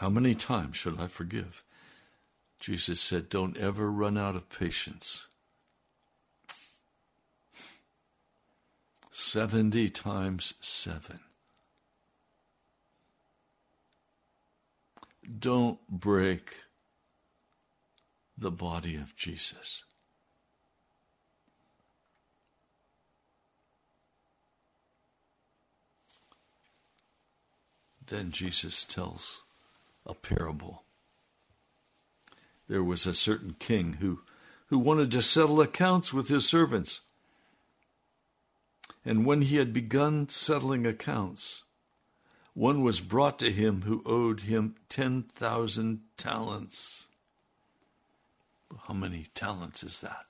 How 0.00 0.08
many 0.08 0.34
times 0.34 0.78
should 0.78 0.98
I 0.98 1.08
forgive? 1.08 1.62
Jesus 2.58 3.02
said, 3.02 3.28
Don't 3.28 3.58
ever 3.58 3.92
run 3.92 4.16
out 4.16 4.34
of 4.34 4.48
patience. 4.48 5.26
70 9.10 9.90
times 9.90 10.54
7. 10.62 11.20
Don't 15.38 15.86
break 15.86 16.60
the 18.38 18.50
body 18.50 18.96
of 18.96 19.14
Jesus. 19.14 19.84
Then 28.06 28.30
Jesus 28.30 28.86
tells 28.86 29.42
a 30.06 30.14
parable. 30.14 30.84
There 32.68 32.84
was 32.84 33.06
a 33.06 33.14
certain 33.14 33.56
king 33.58 33.94
who, 33.94 34.20
who 34.66 34.78
wanted 34.78 35.10
to 35.12 35.22
settle 35.22 35.60
accounts 35.60 36.14
with 36.14 36.28
his 36.28 36.48
servants. 36.48 37.00
And 39.04 39.26
when 39.26 39.42
he 39.42 39.56
had 39.56 39.72
begun 39.72 40.28
settling 40.28 40.86
accounts, 40.86 41.64
one 42.54 42.82
was 42.82 43.00
brought 43.00 43.38
to 43.40 43.50
him 43.50 43.82
who 43.82 44.02
owed 44.04 44.40
him 44.40 44.76
10,000 44.88 46.00
talents. 46.16 47.08
How 48.86 48.94
many 48.94 49.26
talents 49.34 49.82
is 49.82 50.00
that? 50.00 50.26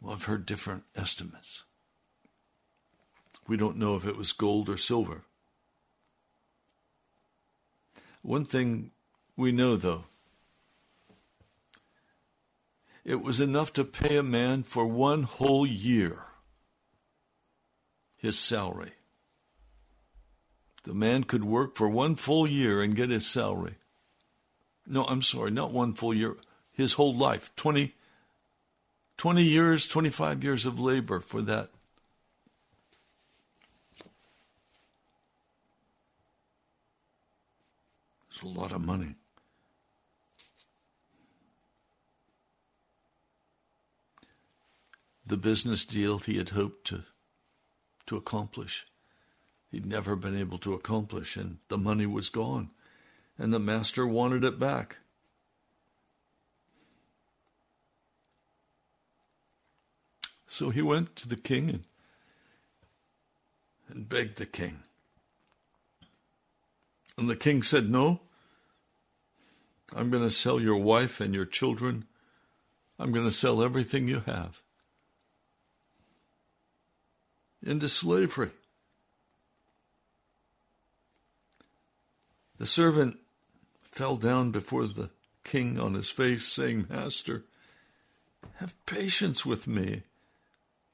Well, 0.00 0.14
I've 0.14 0.24
heard 0.24 0.46
different 0.46 0.84
estimates. 0.96 1.64
We 3.46 3.56
don't 3.56 3.76
know 3.76 3.96
if 3.96 4.06
it 4.06 4.16
was 4.16 4.32
gold 4.32 4.68
or 4.68 4.76
silver. 4.76 5.22
One 8.22 8.44
thing 8.44 8.90
we 9.36 9.52
know, 9.52 9.76
though 9.76 10.04
it 13.04 13.20
was 13.20 13.40
enough 13.40 13.72
to 13.72 13.84
pay 13.84 14.16
a 14.16 14.22
man 14.22 14.62
for 14.62 14.86
one 14.86 15.24
whole 15.24 15.66
year 15.66 16.26
his 18.16 18.38
salary. 18.38 18.92
The 20.84 20.94
man 20.94 21.24
could 21.24 21.44
work 21.44 21.76
for 21.76 21.88
one 21.88 22.14
full 22.14 22.46
year 22.46 22.80
and 22.80 22.94
get 22.94 23.10
his 23.10 23.26
salary. 23.26 23.74
No, 24.86 25.04
I'm 25.04 25.22
sorry, 25.22 25.50
not 25.50 25.72
one 25.72 25.94
full 25.94 26.14
year, 26.14 26.36
his 26.70 26.94
whole 26.94 27.14
life 27.14 27.50
20, 27.56 27.94
20 29.16 29.42
years, 29.42 29.88
25 29.88 30.44
years 30.44 30.66
of 30.66 30.78
labor 30.78 31.18
for 31.18 31.42
that. 31.42 31.70
A 38.42 38.46
lot 38.46 38.72
of 38.72 38.84
money. 38.84 39.14
The 45.24 45.36
business 45.36 45.84
deal 45.84 46.18
he 46.18 46.38
had 46.38 46.50
hoped 46.50 46.88
to 46.88 47.04
to 48.06 48.16
accomplish. 48.16 48.86
He'd 49.70 49.86
never 49.86 50.16
been 50.16 50.36
able 50.36 50.58
to 50.58 50.74
accomplish, 50.74 51.36
and 51.36 51.58
the 51.68 51.78
money 51.78 52.04
was 52.04 52.28
gone, 52.28 52.70
and 53.38 53.52
the 53.54 53.58
master 53.58 54.06
wanted 54.06 54.44
it 54.44 54.58
back. 54.58 54.98
So 60.46 60.68
he 60.68 60.82
went 60.82 61.16
to 61.16 61.28
the 61.28 61.36
king 61.36 61.70
and, 61.70 61.84
and 63.88 64.08
begged 64.08 64.36
the 64.36 64.44
king. 64.44 64.80
And 67.16 67.30
the 67.30 67.36
king 67.36 67.62
said, 67.62 67.88
No, 67.88 68.20
I'm 69.94 70.10
going 70.10 70.22
to 70.22 70.30
sell 70.30 70.60
your 70.60 70.76
wife 70.76 71.20
and 71.20 71.34
your 71.34 71.44
children. 71.44 72.04
I'm 72.98 73.12
going 73.12 73.26
to 73.26 73.32
sell 73.32 73.62
everything 73.62 74.08
you 74.08 74.20
have 74.26 74.62
into 77.64 77.88
slavery. 77.88 78.50
The 82.58 82.66
servant 82.66 83.18
fell 83.82 84.16
down 84.16 84.50
before 84.50 84.86
the 84.86 85.10
king 85.44 85.78
on 85.78 85.94
his 85.94 86.10
face, 86.10 86.46
saying, 86.46 86.86
Master, 86.88 87.44
have 88.56 88.74
patience 88.86 89.44
with 89.44 89.66
me. 89.66 90.02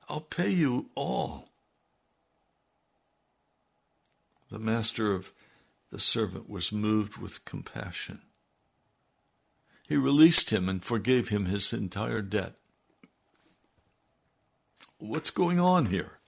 I'll 0.08 0.20
pay 0.20 0.50
you 0.50 0.87
all. 0.94 1.48
The 4.50 4.58
master 4.58 5.12
of 5.12 5.32
the 5.90 5.98
servant 5.98 6.48
was 6.48 6.72
moved 6.72 7.18
with 7.18 7.44
compassion. 7.44 8.20
He 9.88 9.96
released 9.96 10.51
him 10.51 10.68
and 10.68 10.85
forgave 10.85 11.29
him 11.29 11.46
his 11.46 11.72
entire 11.72 12.20
debt. 12.20 12.55
What's 14.98 15.31
going 15.31 15.59
on 15.59 15.87
here? 15.87 16.18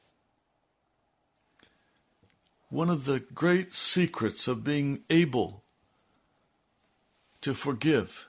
one 2.70 2.88
of 2.88 3.05
the 3.05 3.18
great 3.18 3.75
secrets 3.75 4.46
of 4.46 4.64
being 4.64 5.01
able 5.11 5.64
to 7.42 7.53
forgive 7.53 8.29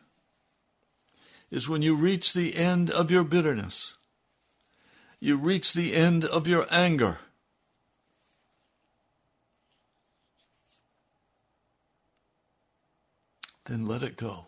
is 1.51 1.69
when 1.69 1.83
you 1.83 1.95
reach 1.95 2.33
the 2.33 2.55
end 2.55 2.89
of 2.89 3.11
your 3.11 3.23
bitterness, 3.23 3.95
you 5.19 5.37
reach 5.37 5.73
the 5.73 5.95
end 5.95 6.25
of 6.25 6.47
your 6.47 6.65
anger. 6.71 7.19
Then 13.65 13.85
let 13.85 14.01
it 14.01 14.17
go. 14.17 14.47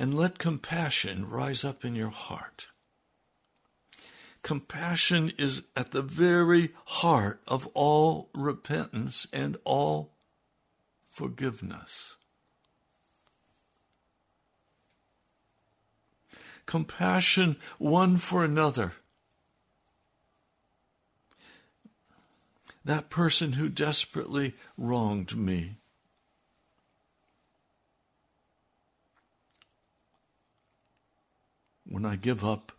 And 0.00 0.16
let 0.16 0.38
compassion 0.38 1.28
rise 1.28 1.64
up 1.64 1.84
in 1.84 1.96
your 1.96 2.10
heart. 2.10 2.68
Compassion 4.44 5.32
is 5.36 5.64
at 5.74 5.90
the 5.90 6.02
very 6.02 6.70
heart 6.84 7.40
of 7.48 7.66
all 7.74 8.30
repentance 8.32 9.26
and 9.32 9.56
all 9.64 10.12
forgiveness. 11.10 12.14
Compassion 16.64 17.56
one 17.78 18.18
for 18.18 18.44
another. 18.44 18.92
That 22.84 23.10
person 23.10 23.54
who 23.54 23.68
desperately 23.68 24.54
wronged 24.76 25.36
me. 25.36 25.78
When 31.88 32.04
I 32.04 32.16
give 32.16 32.44
up 32.44 32.72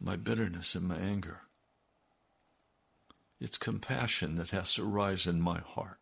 my 0.00 0.16
bitterness 0.16 0.74
and 0.74 0.88
my 0.88 0.96
anger. 0.96 1.42
It's 3.38 3.58
compassion 3.58 4.36
that 4.36 4.50
has 4.50 4.74
to 4.74 4.84
rise 4.84 5.26
in 5.26 5.40
my 5.40 5.60
heart. 5.60 5.98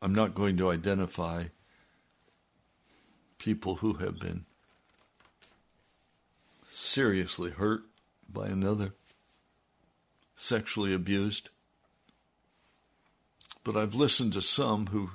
I'm 0.00 0.14
not 0.14 0.34
going 0.34 0.56
to 0.56 0.70
identify 0.70 1.44
people 3.38 3.76
who 3.76 3.94
have 3.94 4.18
been 4.18 4.46
seriously 6.70 7.50
hurt 7.50 7.82
by 8.28 8.48
another, 8.48 8.94
sexually 10.34 10.92
abused. 10.92 11.50
But 13.64 13.76
I've 13.76 13.94
listened 13.94 14.32
to 14.32 14.42
some 14.42 14.88
who 14.88 15.10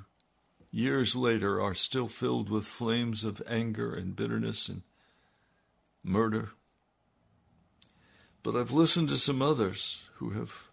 years 0.72 1.16
later 1.16 1.62
are 1.62 1.74
still 1.74 2.08
filled 2.08 2.50
with 2.50 2.66
flames 2.66 3.24
of 3.24 3.42
anger 3.48 3.94
and 3.94 4.16
bitterness 4.16 4.70
and 4.70 4.84
murder. 6.04 6.52
But 8.44 8.56
I've 8.56 8.72
listened 8.72 9.10
to 9.10 9.18
some 9.18 9.42
others 9.42 10.02
who 10.16 10.30
have 10.32 10.68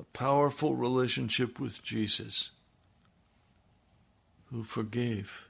a 0.00 0.04
powerful 0.04 0.74
relationship 0.74 1.60
with 1.60 1.82
Jesus, 1.82 2.50
who 4.46 4.64
forgave, 4.64 5.48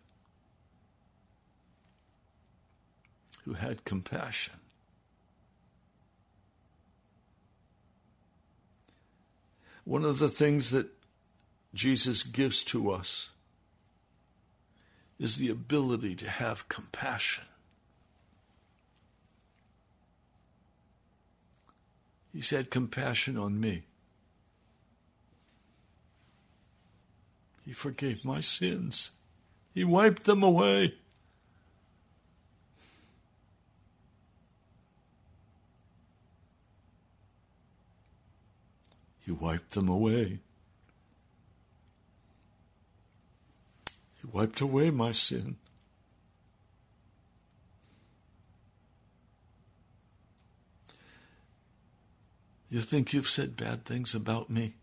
who 3.44 3.54
had 3.54 3.84
compassion. 3.84 4.54
One 9.84 10.04
of 10.04 10.18
the 10.18 10.28
things 10.28 10.70
that 10.70 10.88
Jesus 11.74 12.22
gives 12.22 12.62
to 12.64 12.90
us 12.90 13.30
is 15.18 15.36
the 15.36 15.50
ability 15.50 16.14
to 16.14 16.30
have 16.30 16.68
compassion. 16.68 17.44
He's 22.32 22.50
had 22.50 22.70
compassion 22.70 23.36
on 23.36 23.60
me. 23.60 23.82
He 27.64 27.72
forgave 27.72 28.24
my 28.24 28.40
sins. 28.40 29.10
He 29.72 29.84
wiped 29.84 30.24
them 30.24 30.42
away. 30.42 30.94
He 39.24 39.32
wiped 39.32 39.70
them 39.70 39.88
away. 39.88 40.40
Wiped 44.34 44.60
away 44.60 44.90
my 44.90 45.12
sin. 45.12 45.54
You 52.68 52.80
think 52.80 53.12
you've 53.12 53.28
said 53.28 53.56
bad 53.56 53.84
things 53.84 54.12
about 54.12 54.50
me? 54.50 54.74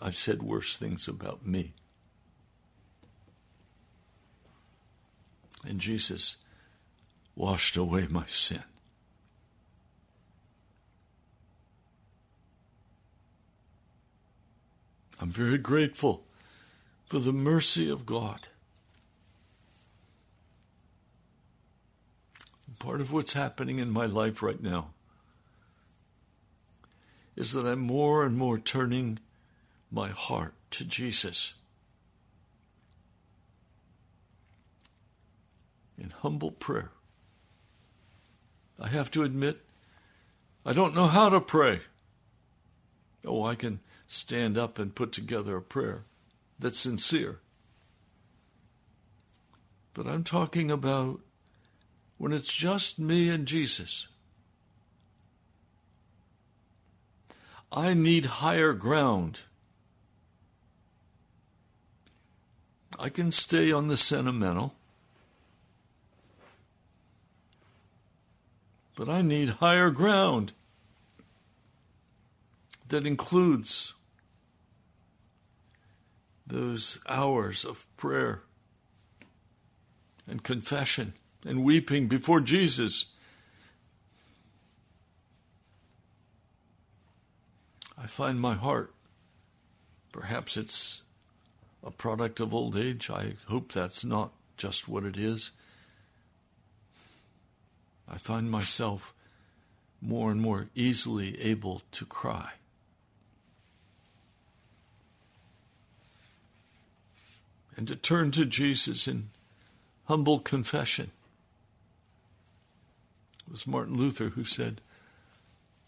I've 0.00 0.16
said 0.16 0.42
worse 0.42 0.78
things 0.78 1.08
about 1.08 1.46
me. 1.46 1.74
And 5.66 5.78
Jesus 5.78 6.36
washed 7.36 7.76
away 7.76 8.06
my 8.08 8.24
sin. 8.26 8.62
I'm 15.20 15.30
very 15.30 15.58
grateful 15.58 16.24
for 17.10 17.18
the 17.18 17.32
mercy 17.32 17.90
of 17.90 18.06
God. 18.06 18.46
Part 22.78 23.00
of 23.00 23.12
what's 23.12 23.32
happening 23.32 23.80
in 23.80 23.90
my 23.90 24.06
life 24.06 24.44
right 24.44 24.62
now 24.62 24.90
is 27.34 27.52
that 27.52 27.66
I'm 27.66 27.80
more 27.80 28.24
and 28.24 28.36
more 28.36 28.58
turning 28.58 29.18
my 29.90 30.10
heart 30.10 30.54
to 30.70 30.84
Jesus. 30.84 31.54
In 35.98 36.10
humble 36.10 36.52
prayer. 36.52 36.92
I 38.78 38.86
have 38.86 39.10
to 39.10 39.24
admit, 39.24 39.58
I 40.64 40.72
don't 40.72 40.94
know 40.94 41.06
how 41.06 41.28
to 41.28 41.40
pray. 41.40 41.80
Oh, 43.24 43.44
I 43.44 43.56
can 43.56 43.80
stand 44.06 44.56
up 44.56 44.78
and 44.78 44.94
put 44.94 45.10
together 45.10 45.56
a 45.56 45.62
prayer 45.62 46.04
that's 46.60 46.78
sincere. 46.78 47.38
But 49.94 50.06
I'm 50.06 50.22
talking 50.22 50.70
about 50.70 51.20
when 52.18 52.32
it's 52.32 52.54
just 52.54 52.98
me 52.98 53.28
and 53.28 53.46
Jesus. 53.46 54.06
I 57.72 57.94
need 57.94 58.26
higher 58.26 58.72
ground. 58.72 59.40
I 62.98 63.08
can 63.08 63.32
stay 63.32 63.72
on 63.72 63.86
the 63.86 63.96
sentimental, 63.96 64.74
but 68.94 69.08
I 69.08 69.22
need 69.22 69.48
higher 69.48 69.90
ground 69.90 70.52
that 72.88 73.06
includes 73.06 73.94
those 76.50 77.00
hours 77.08 77.64
of 77.64 77.86
prayer 77.96 78.42
and 80.28 80.42
confession 80.42 81.14
and 81.46 81.64
weeping 81.64 82.06
before 82.06 82.40
Jesus. 82.40 83.06
I 87.96 88.06
find 88.06 88.40
my 88.40 88.54
heart, 88.54 88.92
perhaps 90.12 90.56
it's 90.56 91.02
a 91.84 91.90
product 91.90 92.40
of 92.40 92.54
old 92.54 92.76
age. 92.76 93.10
I 93.10 93.34
hope 93.46 93.72
that's 93.72 94.04
not 94.04 94.32
just 94.56 94.88
what 94.88 95.04
it 95.04 95.16
is. 95.16 95.52
I 98.08 98.18
find 98.18 98.50
myself 98.50 99.14
more 100.02 100.30
and 100.30 100.40
more 100.40 100.68
easily 100.74 101.40
able 101.40 101.82
to 101.92 102.04
cry. 102.04 102.52
And 107.80 107.88
to 107.88 107.96
turn 107.96 108.30
to 108.32 108.44
Jesus 108.44 109.08
in 109.08 109.30
humble 110.04 110.38
confession. 110.38 111.12
It 113.46 113.50
was 113.50 113.66
Martin 113.66 113.96
Luther 113.96 114.28
who 114.28 114.44
said, 114.44 114.82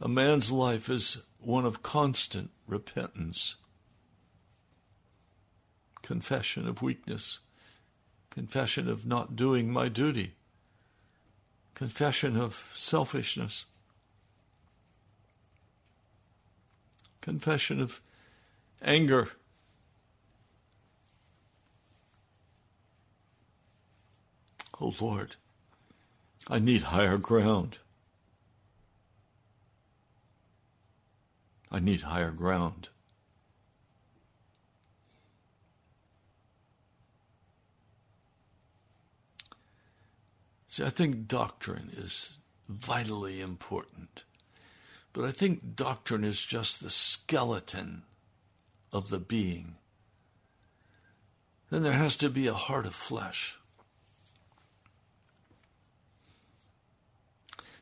A 0.01 0.09
man's 0.09 0.51
life 0.51 0.89
is 0.89 1.19
one 1.39 1.67
of 1.67 1.83
constant 1.83 2.49
repentance, 2.67 3.57
confession 6.01 6.67
of 6.67 6.81
weakness, 6.81 7.41
confession 8.31 8.89
of 8.89 9.05
not 9.05 9.37
doing 9.37 9.71
my 9.71 9.89
duty, 9.89 10.33
confession 11.75 12.39
of 12.39 12.73
selfishness, 12.75 13.67
confession 17.21 17.83
of 17.83 18.01
anger. 18.81 19.33
Oh 24.83 24.93
Lord, 25.01 25.37
I 26.51 26.59
need 26.59 26.83
higher 26.83 27.17
ground. 27.17 27.79
I 31.71 31.79
need 31.79 32.01
higher 32.01 32.33
ground. 32.33 32.89
See, 40.67 40.83
I 40.83 40.91
think 40.91 41.29
doctrine 41.29 41.93
is 41.97 42.39
vitally 42.69 43.41
important. 43.41 44.25
But 45.13 45.27
I 45.27 45.31
think 45.31 45.77
doctrine 45.77 46.25
is 46.25 46.45
just 46.45 46.83
the 46.83 46.91
skeleton 46.91 48.03
of 48.93 49.11
the 49.11 49.21
being. 49.21 49.77
Then 51.71 51.85
there 51.85 51.93
has 51.93 52.17
to 52.17 52.29
be 52.29 52.49
a 52.49 52.55
heart 52.55 52.85
of 52.85 52.97
flesh. 52.97 53.59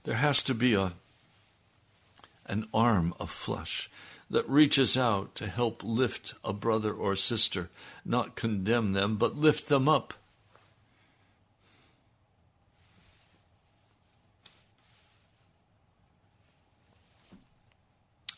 There 0.05 0.17
has 0.17 0.43
to 0.45 0.55
be 0.55 0.75
a 0.75 0.93
an 2.47 2.67
arm 2.75 3.15
of 3.21 3.31
flesh 3.31 3.89
that 4.29 4.49
reaches 4.49 4.97
out 4.97 5.35
to 5.37 5.47
help 5.47 5.83
lift 5.85 6.35
a 6.45 6.53
brother 6.53 6.93
or 6.93 7.15
sister, 7.15 7.71
not 8.05 8.35
condemn 8.35 8.93
them, 8.93 9.17
but 9.17 9.37
lift 9.37 9.69
them 9.69 9.89
up. 9.89 10.15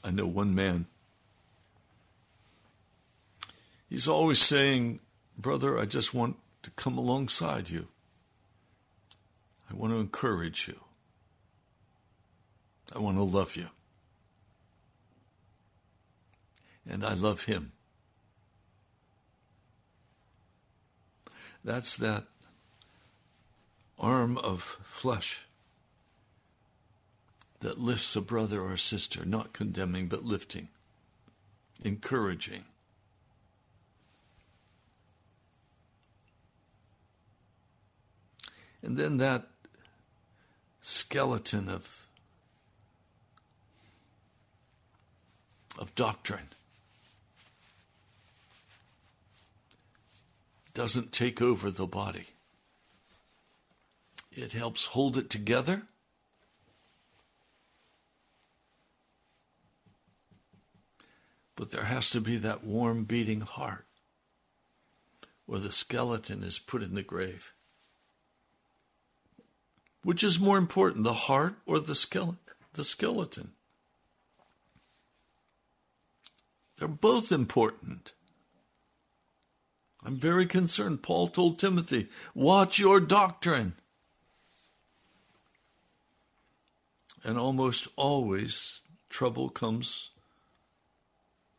I 0.04 0.10
know 0.10 0.26
one 0.26 0.54
man. 0.54 0.86
He's 3.88 4.08
always 4.08 4.40
saying, 4.40 5.00
Brother, 5.38 5.78
I 5.78 5.84
just 5.84 6.12
want 6.12 6.36
to 6.62 6.70
come 6.70 6.98
alongside 6.98 7.70
you. 7.70 7.88
I 9.70 9.74
want 9.74 9.92
to 9.92 10.00
encourage 10.00 10.66
you. 10.68 10.80
I 12.94 12.98
want 12.98 13.16
to 13.16 13.22
love 13.22 13.56
you 13.56 13.68
and 16.88 17.04
I 17.04 17.14
love 17.14 17.44
him. 17.44 17.72
That's 21.64 21.96
that 21.96 22.24
arm 23.98 24.36
of 24.38 24.62
flesh 24.82 25.46
that 27.60 27.78
lifts 27.78 28.16
a 28.16 28.20
brother 28.20 28.60
or 28.60 28.76
sister, 28.76 29.24
not 29.24 29.52
condemning, 29.52 30.08
but 30.08 30.24
lifting, 30.24 30.68
encouraging. 31.82 32.64
And 38.82 38.96
then 38.96 39.18
that 39.18 39.46
skeleton 40.80 41.68
of, 41.68 42.01
of 45.82 45.94
doctrine 45.96 46.48
doesn't 50.74 51.12
take 51.12 51.42
over 51.42 51.72
the 51.72 51.88
body. 51.88 52.26
It 54.30 54.52
helps 54.52 54.86
hold 54.86 55.18
it 55.18 55.28
together. 55.28 55.82
But 61.56 61.70
there 61.72 61.84
has 61.84 62.08
to 62.10 62.20
be 62.20 62.36
that 62.36 62.64
warm 62.64 63.02
beating 63.02 63.40
heart 63.40 63.84
where 65.46 65.60
the 65.60 65.72
skeleton 65.72 66.44
is 66.44 66.60
put 66.60 66.82
in 66.82 66.94
the 66.94 67.02
grave. 67.02 67.52
Which 70.04 70.22
is 70.22 70.38
more 70.38 70.58
important, 70.58 71.02
the 71.02 71.12
heart 71.12 71.56
or 71.66 71.80
the? 71.80 71.94
The 72.74 72.84
skeleton. 72.84 73.52
They're 76.82 76.88
both 76.88 77.30
important. 77.30 78.10
I'm 80.04 80.16
very 80.16 80.46
concerned. 80.46 81.04
Paul 81.04 81.28
told 81.28 81.60
Timothy, 81.60 82.08
watch 82.34 82.80
your 82.80 82.98
doctrine. 82.98 83.74
And 87.22 87.38
almost 87.38 87.86
always 87.94 88.80
trouble 89.08 89.48
comes 89.48 90.10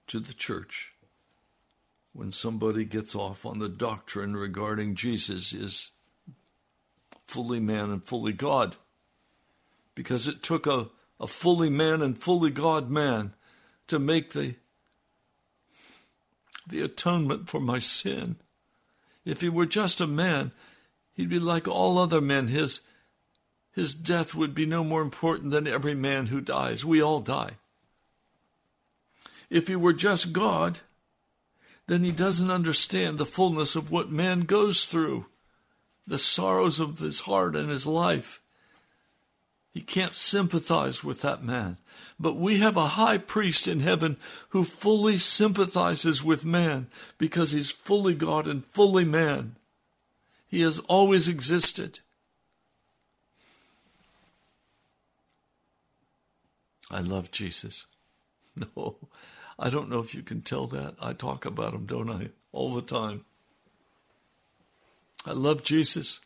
to 0.08 0.20
the 0.20 0.34
church 0.34 0.94
when 2.12 2.34
somebody 2.34 2.84
gets 2.84 3.16
off 3.16 3.46
on 3.46 3.60
the 3.60 3.70
doctrine 3.70 4.36
regarding 4.36 4.94
Jesus 4.94 5.54
is 5.54 5.92
fully 7.26 7.62
man 7.62 7.92
and 7.92 8.04
fully 8.04 8.34
God. 8.34 8.76
Because 9.96 10.28
it 10.28 10.44
took 10.44 10.68
a, 10.68 10.90
a 11.18 11.28
fully 11.28 11.70
man 11.70 12.02
and 12.02 12.18
fully 12.18 12.52
God 12.52 12.90
man 12.90 13.36
to 13.88 14.00
make 14.00 14.34
the, 14.34 14.56
the 16.68 16.82
atonement 16.82 17.50
for 17.50 17.60
my 17.60 17.80
sin. 17.80 18.38
If 19.26 19.42
he 19.42 19.50
were 19.50 19.66
just 19.66 20.02
a 20.02 20.08
man, 20.08 20.52
he'd 21.14 21.30
be 21.30 21.40
like 21.40 21.68
all 21.68 21.98
other 21.98 22.22
men. 22.22 22.48
His, 22.48 22.82
his 23.72 23.94
death 23.94 24.36
would 24.36 24.54
be 24.54 24.66
no 24.66 24.84
more 24.84 25.02
important 25.02 25.52
than 25.52 25.68
every 25.68 25.96
man 25.96 26.28
who 26.28 26.42
dies. 26.42 26.86
We 26.86 27.02
all 27.02 27.20
die. 27.20 27.52
If 29.50 29.68
he 29.68 29.76
were 29.76 29.94
just 29.94 30.34
God, 30.34 30.80
then 31.88 32.04
he 32.04 32.12
doesn't 32.12 32.52
understand 32.52 33.18
the 33.18 33.26
fullness 33.26 33.76
of 33.76 33.92
what 33.92 34.12
man 34.12 34.42
goes 34.42 34.86
through, 34.86 35.26
the 36.08 36.18
sorrows 36.20 36.80
of 36.80 37.00
his 37.00 37.22
heart 37.22 37.56
and 37.56 37.70
his 37.70 37.86
life. 37.86 38.42
He 39.74 39.82
can't 39.82 40.16
sympathize 40.16 41.04
with 41.04 41.22
that 41.22 41.44
man. 41.44 41.78
But 42.20 42.36
we 42.36 42.60
have 42.60 42.78
a 42.78 42.90
high 42.90 43.18
priest 43.18 43.68
in 43.68 43.80
heaven 43.80 44.18
who 44.50 44.64
fully 44.64 45.18
sympathizes 45.18 46.24
with 46.24 46.46
man 46.46 46.88
because 47.18 47.52
he's 47.52 47.72
fully 47.72 48.14
God 48.14 48.48
and 48.48 48.64
fully 48.64 49.04
man. 49.04 49.56
He 50.48 50.62
has 50.62 50.78
always 50.80 51.28
existed. 51.28 52.02
I 56.92 57.00
love 57.02 57.32
Jesus. 57.32 57.86
No, 58.76 58.98
I 59.58 59.72
don't 59.72 59.90
know 59.90 60.00
if 60.00 60.14
you 60.14 60.22
can 60.22 60.44
tell 60.44 60.68
that. 60.68 60.94
I 61.02 61.14
talk 61.14 61.44
about 61.44 61.74
him, 61.74 61.88
don't 61.88 62.12
I? 62.12 62.30
All 62.52 62.76
the 62.76 62.84
time. 62.84 63.26
I 65.26 65.32
love 65.32 65.64
Jesus. 65.64 66.20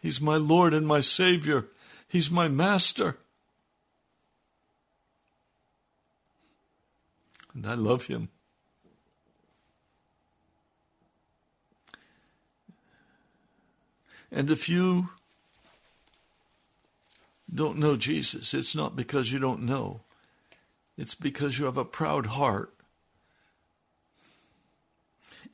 He's 0.00 0.20
my 0.20 0.36
Lord 0.36 0.72
and 0.74 0.86
my 0.86 1.00
Savior. 1.00 1.66
He's 2.06 2.30
my 2.30 2.48
Master. 2.48 3.18
And 7.54 7.66
I 7.66 7.74
love 7.74 8.06
Him. 8.06 8.28
And 14.30 14.50
if 14.50 14.68
you 14.68 15.08
don't 17.52 17.78
know 17.78 17.96
Jesus, 17.96 18.52
it's 18.54 18.76
not 18.76 18.94
because 18.94 19.32
you 19.32 19.38
don't 19.38 19.62
know. 19.62 20.02
It's 20.96 21.14
because 21.14 21.58
you 21.58 21.64
have 21.64 21.78
a 21.78 21.84
proud 21.84 22.26
heart. 22.26 22.74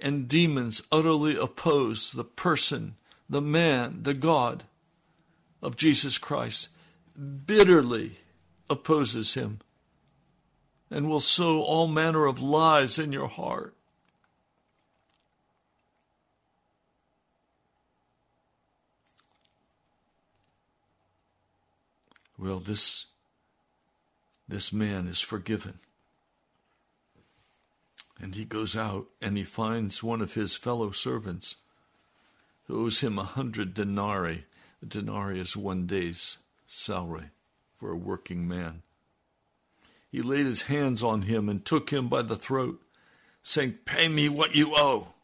And 0.01 0.27
demons 0.27 0.83
utterly 0.91 1.37
oppose 1.37 2.13
the 2.13 2.25
person, 2.25 2.97
the 3.29 3.41
man, 3.41 4.01
the 4.03 4.15
God 4.15 4.65
of 5.63 5.77
Jesus 5.77 6.19
Christ, 6.19 6.69
bitterly 7.47 8.19
opposes 8.69 9.35
him 9.35 9.61
and 10.91 11.09
will 11.09 11.21
sow 11.21 11.63
all 11.63 11.87
manner 11.87 12.27
of 12.27 12.41
lies 12.41 12.99
in 12.99 13.13
your 13.13 13.29
heart. 13.29 13.75
Well, 22.37 22.59
this 22.59 23.07
this 24.47 24.73
man 24.73 25.07
is 25.07 25.21
forgiven. 25.21 25.79
And 28.21 28.35
he 28.35 28.45
goes 28.45 28.77
out 28.77 29.07
and 29.21 29.37
he 29.37 29.45
finds 29.45 30.03
one 30.03 30.21
of 30.21 30.35
his 30.35 30.55
fellow 30.55 30.91
servants 30.91 31.57
owes 32.69 33.01
him 33.01 33.19
a 33.19 33.25
hundred 33.25 33.75
denarii. 33.75 34.45
A 34.83 34.87
denarii 34.87 35.41
is 35.41 35.57
one 35.57 35.87
day's 35.87 36.39
salary 36.67 37.31
for 37.79 37.91
a 37.91 37.97
working 37.97 38.49
man. 38.49 38.83
He 40.11 40.23
laid 40.23 40.47
his 40.47 40.63
hands 40.63 41.03
on 41.03 41.23
him 41.23 41.49
and 41.49 41.65
took 41.65 41.91
him 41.91 42.09
by 42.09 42.23
the 42.23 42.37
throat, 42.37 42.81
saying, 43.43 43.79
Pay 43.85 44.09
me 44.09 44.29
what 44.29 44.55
you 44.55 44.75
owe. 44.77 45.15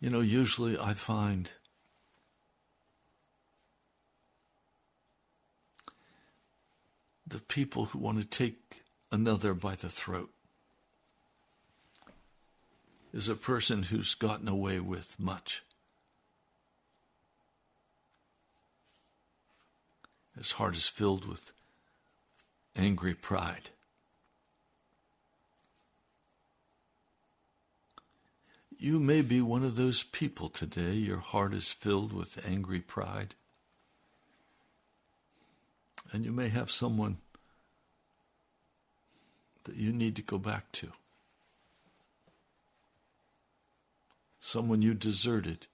You 0.00 0.10
know, 0.10 0.20
usually 0.20 0.78
I 0.78 0.94
find 0.94 1.50
the 7.26 7.40
people 7.40 7.86
who 7.86 7.98
want 7.98 8.18
to 8.18 8.24
take 8.24 8.82
another 9.10 9.52
by 9.52 9.74
the 9.74 9.88
throat 9.88 10.30
is 13.18 13.28
a 13.28 13.34
person 13.34 13.82
who's 13.82 14.14
gotten 14.14 14.46
away 14.46 14.78
with 14.78 15.18
much. 15.18 15.64
His 20.36 20.52
heart 20.52 20.76
is 20.76 20.86
filled 20.86 21.26
with 21.26 21.50
angry 22.76 23.14
pride. 23.14 23.70
You 28.78 29.00
may 29.00 29.22
be 29.22 29.40
one 29.40 29.64
of 29.64 29.74
those 29.74 30.04
people 30.04 30.48
today. 30.48 30.92
Your 30.92 31.18
heart 31.18 31.54
is 31.54 31.72
filled 31.72 32.12
with 32.12 32.46
angry 32.48 32.78
pride. 32.78 33.34
And 36.12 36.24
you 36.24 36.30
may 36.30 36.50
have 36.50 36.70
someone 36.70 37.16
that 39.64 39.74
you 39.74 39.92
need 39.92 40.14
to 40.14 40.22
go 40.22 40.38
back 40.38 40.70
to. 40.74 40.92
Someone 44.40 44.82
you 44.82 44.94
deserted. 44.94 45.66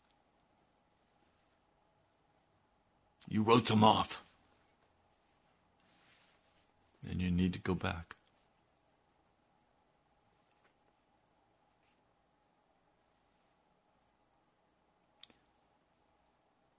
You 3.29 3.43
wrote 3.43 3.67
them 3.67 3.85
off. 3.85 4.23
And 7.09 7.21
you 7.21 7.31
need 7.31 7.53
to 7.53 7.59
go 7.59 7.75
back. 7.75 8.17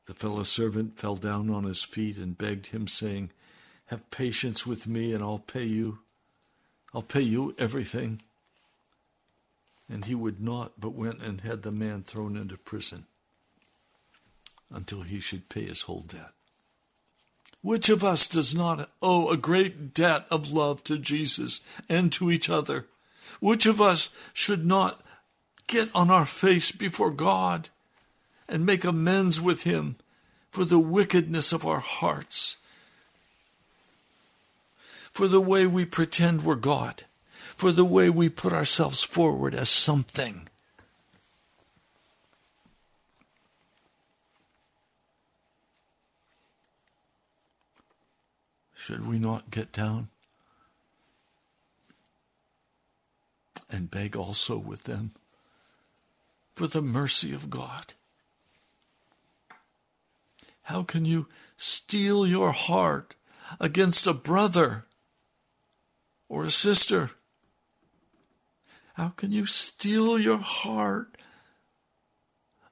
The 0.06 0.14
fellow 0.14 0.44
servant 0.44 0.98
fell 0.98 1.16
down 1.16 1.50
on 1.50 1.64
his 1.64 1.84
feet 1.84 2.18
and 2.18 2.38
begged 2.38 2.68
him, 2.68 2.88
saying, 2.88 3.32
Have 3.88 4.10
patience 4.12 4.66
with 4.66 4.86
me, 4.86 5.14
and 5.14 5.24
I'll 5.24 5.40
pay 5.40 5.64
you. 5.66 6.00
I'll 6.94 7.02
pay 7.02 7.22
you 7.22 7.56
everything. 7.58 8.22
And 9.90 10.06
he 10.06 10.16
would 10.16 10.42
not, 10.42 10.80
but 10.80 10.94
went 10.94 11.22
and 11.22 11.42
had 11.42 11.62
the 11.62 11.72
man 11.72 12.04
thrown 12.04 12.36
into 12.36 12.58
prison 12.58 13.06
until 14.72 15.04
he 15.04 15.20
should 15.20 15.50
pay 15.50 15.66
his 15.66 15.84
whole 15.84 16.02
debt. 16.02 16.32
Which 17.62 17.90
of 17.90 18.04
us 18.04 18.28
does 18.28 18.54
not 18.54 18.92
owe 19.02 19.30
a 19.30 19.38
great 19.38 19.94
debt 19.94 20.26
of 20.30 20.52
love 20.52 20.84
to 20.84 20.98
Jesus 20.98 21.62
and 21.90 22.12
to 22.14 22.32
each 22.32 22.50
other? 22.50 22.86
Which 23.40 23.66
of 23.66 23.82
us 23.82 24.10
should 24.34 24.66
not 24.66 25.02
get 25.68 25.90
on 25.96 26.12
our 26.12 26.26
face 26.26 26.72
before 26.72 27.12
God 27.12 27.70
and 28.48 28.66
make 28.66 28.84
amends 28.84 29.42
with 29.42 29.64
Him 29.64 29.96
for 30.52 30.64
the 30.64 30.80
wickedness 30.80 31.52
of 31.52 31.66
our 31.66 31.80
hearts, 31.80 32.58
for 35.12 35.28
the 35.28 35.42
way 35.42 35.66
we 35.66 35.86
pretend 35.86 36.44
we're 36.44 36.56
God, 36.56 37.06
for 37.56 37.72
the 37.72 37.86
way 37.86 38.10
we 38.10 38.30
put 38.30 38.54
ourselves 38.54 39.04
forward 39.04 39.56
as 39.56 39.70
something? 39.70 40.48
Should 48.74 49.08
we 49.08 49.18
not 49.18 49.50
get 49.50 49.72
down 49.72 50.10
and 53.68 53.90
beg 53.90 54.16
also 54.16 54.58
with 54.58 54.84
them 54.84 55.12
for 56.56 56.68
the 56.68 56.84
mercy 56.84 57.34
of 57.34 57.50
God? 57.50 57.94
How 60.64 60.84
can 60.84 61.06
you 61.06 61.28
steel 61.58 62.28
your 62.28 62.52
heart 62.52 63.16
against 63.60 64.08
a 64.08 64.14
brother 64.14 64.86
or 66.30 66.46
a 66.46 66.52
sister? 66.52 67.12
How 68.96 69.10
can 69.10 69.32
you 69.32 69.46
steel 69.46 70.18
your 70.20 70.38
heart 70.38 71.18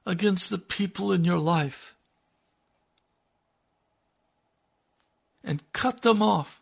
against 0.06 0.50
the 0.50 0.58
people 0.58 1.12
in 1.12 1.24
your 1.24 1.38
life? 1.38 1.94
and 5.44 5.62
cut 5.72 6.02
them 6.02 6.22
off. 6.22 6.60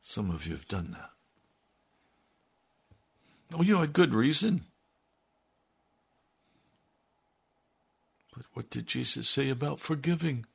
Some 0.00 0.30
of 0.30 0.46
you 0.46 0.52
have 0.52 0.68
done 0.68 0.92
that. 0.92 1.10
Oh, 3.52 3.62
you 3.62 3.78
had 3.78 3.92
good 3.92 4.14
reason. 4.14 4.62
But 8.34 8.44
what 8.54 8.70
did 8.70 8.86
Jesus 8.86 9.28
say 9.28 9.50
about 9.50 9.80
forgiving? 9.80 10.46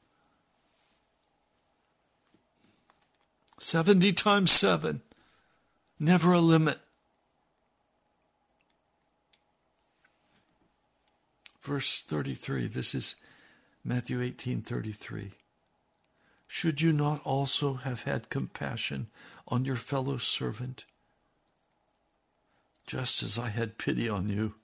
70 3.59 4.13
times 4.13 4.51
7. 4.51 5.01
Never 5.99 6.33
a 6.33 6.39
limit. 6.39 6.79
Verse 11.61 11.99
33. 12.01 12.67
This 12.67 12.93
is 12.93 13.15
Matthew 13.83 14.21
18:33. 14.21 15.31
Should 16.47 16.81
you 16.81 16.93
not 16.93 17.21
also 17.23 17.75
have 17.75 18.03
had 18.03 18.29
compassion 18.29 19.07
on 19.47 19.65
your 19.65 19.75
fellow 19.75 20.17
servant, 20.17 20.85
just 22.85 23.23
as 23.23 23.39
I 23.39 23.49
had 23.49 23.77
pity 23.77 24.07
on 24.07 24.29
you? 24.29 24.55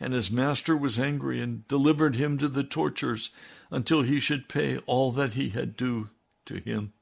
And 0.00 0.12
his 0.12 0.30
master 0.30 0.76
was 0.76 0.98
angry 0.98 1.40
and 1.40 1.66
delivered 1.68 2.16
him 2.16 2.38
to 2.38 2.48
the 2.48 2.64
tortures 2.64 3.30
until 3.70 4.02
he 4.02 4.20
should 4.20 4.48
pay 4.48 4.78
all 4.86 5.10
that 5.12 5.32
he 5.32 5.50
had 5.50 5.76
due 5.76 6.10
to 6.44 6.56
him. 6.56 6.92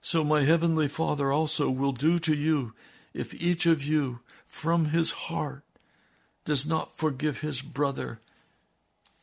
So 0.00 0.22
my 0.22 0.42
heavenly 0.42 0.88
Father 0.88 1.32
also 1.32 1.70
will 1.70 1.92
do 1.92 2.18
to 2.20 2.34
you 2.34 2.74
if 3.12 3.34
each 3.34 3.66
of 3.66 3.82
you 3.82 4.20
from 4.46 4.86
his 4.86 5.12
heart 5.12 5.64
does 6.44 6.66
not 6.66 6.96
forgive 6.96 7.40
his 7.40 7.60
brother 7.62 8.20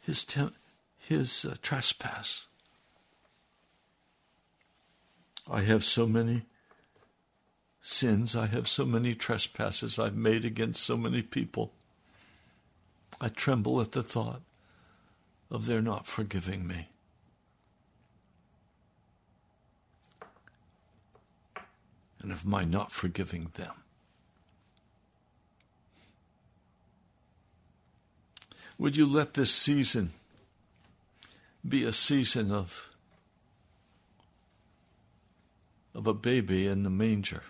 his, 0.05 0.25
tem- 0.25 0.53
his 0.97 1.45
uh, 1.45 1.55
trespass. 1.61 2.47
I 5.49 5.61
have 5.61 5.83
so 5.83 6.05
many 6.05 6.43
sins, 7.81 8.35
I 8.35 8.47
have 8.47 8.67
so 8.67 8.85
many 8.85 9.15
trespasses 9.15 9.99
I've 9.99 10.15
made 10.15 10.45
against 10.45 10.83
so 10.83 10.97
many 10.97 11.21
people. 11.21 11.71
I 13.21 13.29
tremble 13.29 13.79
at 13.81 13.93
the 13.93 14.03
thought 14.03 14.41
of 15.53 15.67
their 15.67 15.83
not 15.83 16.07
forgiving 16.07 16.67
me. 16.67 16.89
And 22.19 22.31
of 22.31 22.43
my 22.43 22.63
not 22.63 22.91
forgiving 22.91 23.51
them. 23.53 23.73
Would 28.79 28.97
you 28.97 29.05
let 29.05 29.35
this 29.35 29.53
season 29.53 30.11
be 31.67 31.83
a 31.83 31.93
season 31.93 32.51
of, 32.51 32.89
of 35.93 36.07
a 36.07 36.13
baby 36.15 36.65
in 36.65 36.81
the 36.81 36.89
manger? 36.89 37.43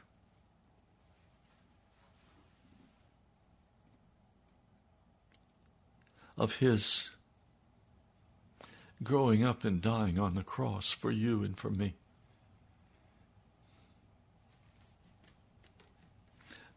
Of 6.35 6.57
his 6.57 7.11
growing 9.03 9.43
up 9.43 9.63
and 9.63 9.81
dying 9.81 10.17
on 10.17 10.35
the 10.35 10.43
cross 10.43 10.91
for 10.91 11.11
you 11.11 11.43
and 11.43 11.57
for 11.57 11.69
me. 11.69 11.95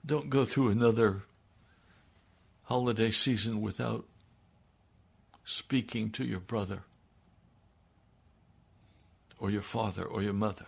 Don't 0.04 0.30
go 0.30 0.44
through 0.44 0.68
another 0.68 1.22
holiday 2.64 3.10
season 3.10 3.60
without 3.60 4.04
speaking 5.44 6.10
to 6.10 6.24
your 6.24 6.40
brother 6.40 6.82
or 9.38 9.50
your 9.50 9.62
father 9.62 10.04
or 10.04 10.22
your 10.22 10.32
mother. 10.32 10.66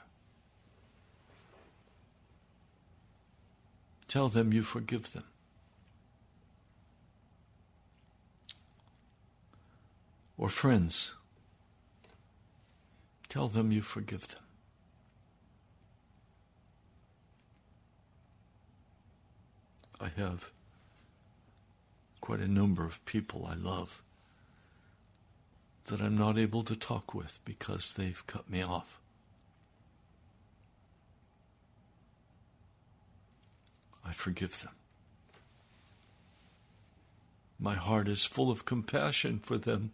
Tell 4.08 4.28
them 4.28 4.52
you 4.52 4.62
forgive 4.62 5.12
them. 5.12 5.24
Or 10.36 10.48
friends, 10.48 11.14
tell 13.28 13.48
them 13.48 13.72
you 13.72 13.82
forgive 13.82 14.28
them. 14.28 14.42
I 20.00 20.08
have 20.16 20.50
quite 22.20 22.40
a 22.40 22.48
number 22.48 22.84
of 22.84 23.04
people 23.04 23.48
I 23.50 23.54
love 23.54 24.02
that 25.86 26.00
I'm 26.00 26.16
not 26.16 26.38
able 26.38 26.62
to 26.64 26.76
talk 26.76 27.14
with 27.14 27.40
because 27.44 27.92
they've 27.92 28.26
cut 28.26 28.48
me 28.48 28.62
off. 28.62 29.00
I 34.04 34.12
forgive 34.12 34.62
them. 34.62 34.72
My 37.58 37.74
heart 37.74 38.08
is 38.08 38.24
full 38.24 38.50
of 38.50 38.64
compassion 38.64 39.40
for 39.40 39.58
them. 39.58 39.90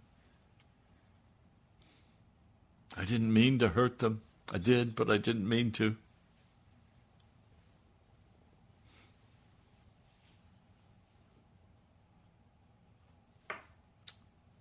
I 2.97 3.05
didn't 3.05 3.33
mean 3.33 3.59
to 3.59 3.71
hurt 3.71 3.99
them. 3.99 4.23
I 4.53 4.59
did, 4.59 4.95
but 4.95 5.11
I 5.11 5.17
didn't 5.17 5.49
mean 5.49 5.73
to. 5.73 5.97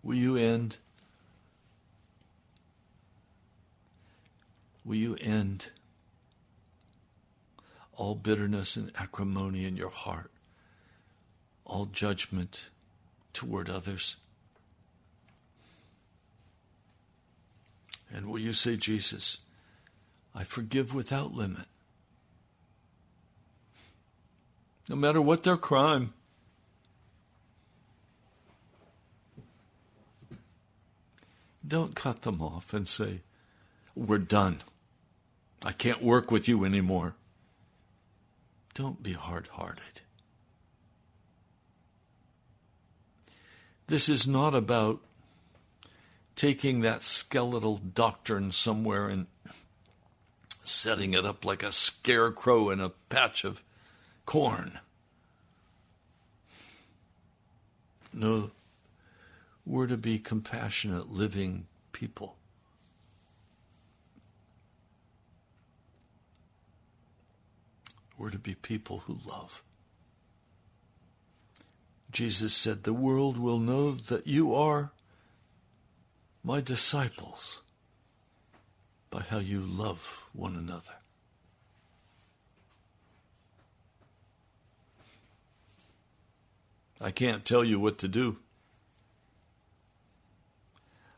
Will 0.01 0.15
you 0.15 0.35
end 0.35 0.77
Will 4.85 4.97
you 4.97 5.15
end 5.21 5.71
all 7.93 8.15
bitterness 8.15 8.75
and 8.75 8.91
acrimony 8.95 9.65
in 9.65 9.77
your 9.77 9.89
heart, 9.89 10.29
all 11.65 11.85
judgment 11.85 12.69
toward 13.31 13.69
others? 13.69 14.17
And 18.13 18.27
will 18.27 18.39
you 18.39 18.53
say, 18.53 18.77
Jesus, 18.77 19.39
I 20.35 20.43
forgive 20.43 20.93
without 20.93 21.33
limit? 21.33 21.65
No 24.87 24.95
matter 24.95 25.19
what 25.19 25.41
their 25.41 25.57
crime. 25.57 26.13
Don't 31.65 31.95
cut 31.95 32.21
them 32.21 32.41
off 32.41 32.73
and 32.73 32.87
say, 32.87 33.21
We're 33.95 34.19
done. 34.19 34.61
I 35.65 35.71
can't 35.71 36.03
work 36.03 36.29
with 36.29 36.47
you 36.47 36.65
anymore. 36.65 37.15
Don't 38.73 39.01
be 39.01 39.13
hard 39.13 39.47
hearted. 39.47 40.01
This 43.87 44.09
is 44.09 44.27
not 44.27 44.53
about 44.53 44.99
taking 46.35 46.81
that 46.81 47.03
skeletal 47.03 47.77
doctrine 47.77 48.51
somewhere 48.51 49.07
and 49.07 49.27
setting 50.63 51.13
it 51.13 51.25
up 51.25 51.45
like 51.45 51.63
a 51.63 51.71
scarecrow 51.71 52.69
in 52.69 52.79
a 52.79 52.89
patch 53.09 53.43
of 53.43 53.61
corn. 54.25 54.79
No, 58.11 58.51
we're 59.65 59.87
to 59.87 59.97
be 59.97 60.19
compassionate, 60.19 61.11
living 61.11 61.65
people. 61.91 62.35
We're 68.17 68.29
to 68.29 68.39
be 68.39 68.55
people 68.55 68.99
who 68.99 69.17
love. 69.25 69.63
Jesus 72.11 72.53
said, 72.53 72.83
The 72.83 72.93
world 72.93 73.37
will 73.37 73.57
know 73.57 73.91
that 73.91 74.27
you 74.27 74.53
are 74.53 74.91
my 76.43 76.59
disciples 76.59 77.61
by 79.09 79.21
how 79.21 79.39
you 79.39 79.61
love 79.61 80.23
one 80.33 80.55
another. 80.55 80.93
I 86.99 87.11
can't 87.11 87.45
tell 87.45 87.63
you 87.63 87.79
what 87.79 87.97
to 87.99 88.07
do. 88.07 88.37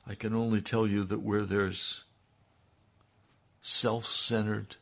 I 0.08 0.14
can 0.14 0.34
only 0.34 0.62
tell 0.62 0.86
you 0.86 1.04
that 1.06 1.22
where 1.22 1.44
there's 1.44 2.04
self 3.62 4.06
centered 4.06 4.76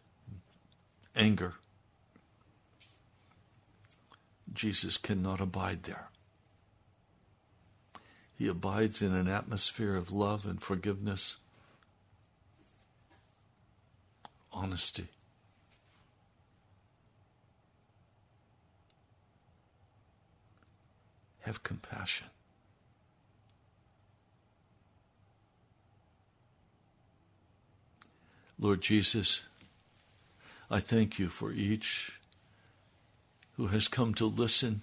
anger, 1.16 1.54
Jesus 4.52 4.98
cannot 4.98 5.40
abide 5.40 5.84
there. 5.84 6.10
He 8.44 8.50
abides 8.50 9.02
in 9.02 9.16
an 9.16 9.30
atmosphere 9.30 9.96
of 9.96 10.12
love 10.12 10.46
and 10.46 10.62
forgiveness, 10.62 11.38
honesty. 14.52 15.08
Have 21.44 21.64
compassion. 21.64 22.28
Lord 28.60 28.82
Jesus, 28.82 29.44
I 30.70 30.82
thank 30.82 31.18
you 31.18 31.30
for 31.30 31.54
each 31.54 32.20
who 33.54 33.68
has 33.68 33.88
come 33.88 34.14
to 34.16 34.26
listen 34.26 34.82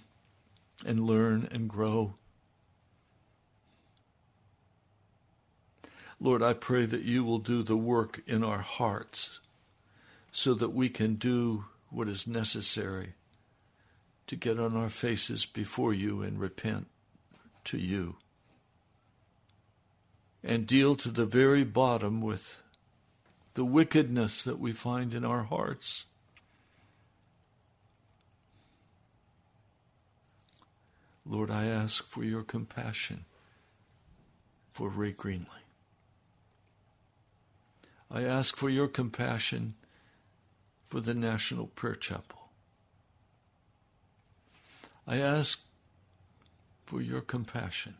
and 0.83 1.05
learn 1.05 1.47
and 1.51 1.69
grow. 1.69 2.15
Lord, 6.23 6.43
I 6.43 6.53
pray 6.53 6.85
that 6.85 7.01
you 7.01 7.23
will 7.23 7.39
do 7.39 7.63
the 7.63 7.75
work 7.75 8.21
in 8.27 8.43
our 8.43 8.59
hearts 8.59 9.39
so 10.31 10.53
that 10.53 10.69
we 10.69 10.87
can 10.87 11.15
do 11.15 11.65
what 11.89 12.07
is 12.07 12.27
necessary 12.27 13.13
to 14.27 14.35
get 14.35 14.59
on 14.59 14.77
our 14.77 14.89
faces 14.89 15.47
before 15.47 15.95
you 15.95 16.21
and 16.21 16.39
repent 16.39 16.85
to 17.63 17.79
you 17.79 18.17
and 20.43 20.67
deal 20.67 20.95
to 20.95 21.09
the 21.09 21.25
very 21.25 21.63
bottom 21.63 22.21
with 22.21 22.61
the 23.55 23.65
wickedness 23.65 24.43
that 24.43 24.59
we 24.59 24.71
find 24.71 25.15
in 25.15 25.25
our 25.25 25.43
hearts. 25.43 26.05
Lord, 31.25 31.49
I 31.49 31.65
ask 31.65 32.07
for 32.07 32.23
your 32.23 32.43
compassion 32.43 33.25
for 34.71 34.87
Ray 34.87 35.13
Greenley. 35.13 35.60
I 38.13 38.23
ask 38.23 38.57
for 38.57 38.69
your 38.69 38.89
compassion 38.89 39.75
for 40.85 40.99
the 40.99 41.13
National 41.13 41.67
Prayer 41.67 41.95
Chapel. 41.95 42.49
I 45.07 45.17
ask 45.17 45.61
for 46.85 47.01
your 47.01 47.21
compassion 47.21 47.95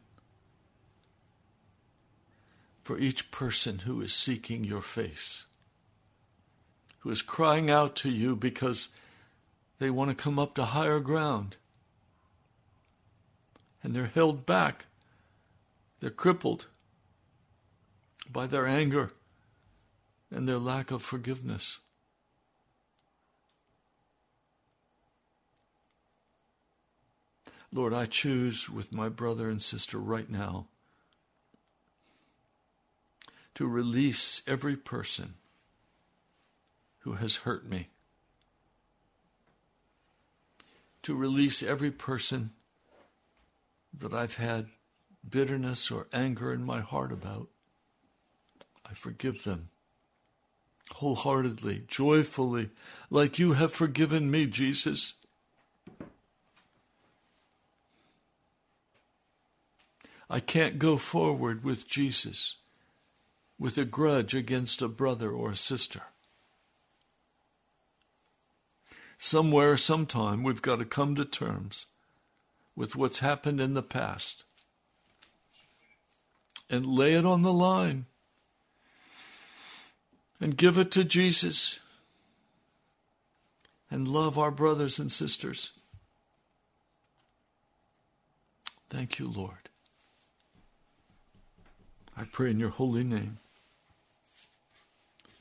for 2.84 2.98
each 2.98 3.32
person 3.32 3.80
who 3.80 4.02
is 4.02 4.14
seeking 4.14 4.66
your 4.66 4.82
face, 4.82 5.46
who 7.00 7.10
is 7.10 7.22
crying 7.22 7.72
out 7.72 7.96
to 7.98 8.10
you 8.10 8.36
because 8.36 8.90
they 9.80 9.90
want 9.90 10.10
to 10.10 10.24
come 10.24 10.38
up 10.38 10.56
to 10.56 10.66
higher 10.66 11.00
ground. 11.00 11.56
And 13.82 13.96
they're 13.96 14.12
held 14.14 14.46
back, 14.46 14.88
they're 16.02 16.10
crippled 16.10 16.68
by 18.30 18.46
their 18.46 18.68
anger 18.68 19.14
and 20.32 20.48
their 20.48 20.58
lack 20.58 20.92
of 20.92 21.04
forgiveness. 21.04 21.80
Lord, 27.74 27.94
I 27.94 28.06
choose 28.06 28.70
with 28.70 28.92
my 28.92 29.10
brother 29.10 29.50
and 29.50 29.62
sister 29.62 29.98
right 29.98 30.30
now 30.30 30.68
to 33.56 33.68
release 33.68 34.42
every 34.48 34.76
person 34.76 35.36
who 37.00 37.14
has 37.14 37.38
hurt 37.38 37.68
me, 37.68 37.88
to 41.04 41.16
release 41.16 41.64
every 41.64 41.92
person 41.92 42.52
that 43.98 44.14
I've 44.14 44.38
had 44.38 44.68
bitterness 45.28 45.92
or 45.92 46.08
anger 46.14 46.54
in 46.54 46.64
my 46.64 46.80
heart 46.80 47.12
about. 47.12 47.48
I 48.90 48.94
forgive 48.94 49.44
them 49.44 49.70
wholeheartedly, 51.02 51.84
joyfully, 51.88 52.70
like 53.10 53.40
you 53.40 53.54
have 53.54 53.74
forgiven 53.74 54.30
me, 54.30 54.46
Jesus. 54.46 55.16
I 60.30 60.40
can't 60.40 60.78
go 60.78 60.98
forward 60.98 61.64
with 61.64 61.88
Jesus 61.88 62.58
with 63.58 63.80
a 63.80 63.84
grudge 63.84 64.36
against 64.36 64.84
a 64.84 64.88
brother 64.88 65.32
or 65.32 65.52
a 65.52 65.56
sister. 65.56 66.04
Somewhere, 69.18 69.78
sometime, 69.78 70.44
we've 70.44 70.62
got 70.62 70.78
to 70.78 70.86
come 70.86 71.16
to 71.16 71.26
terms 71.26 71.88
with 72.76 72.96
what's 72.96 73.20
happened 73.20 73.60
in 73.60 73.74
the 73.74 73.82
past 73.82 74.44
and 76.70 76.86
lay 76.86 77.16
it 77.16 77.26
on 77.26 77.42
the 77.42 77.54
line 77.54 78.06
and 80.42 80.58
give 80.58 80.80
it 80.80 80.90
to 80.92 81.04
Jesus 81.04 81.80
and 83.92 84.08
love 84.08 84.40
our 84.40 84.50
brothers 84.50 84.98
and 84.98 85.12
sisters. 85.12 85.72
Thank 88.90 89.20
you, 89.20 89.30
Lord. 89.30 89.70
I 92.18 92.24
pray 92.24 92.50
in 92.50 92.60
your 92.60 92.70
holy 92.70 93.04
name. 93.04 93.38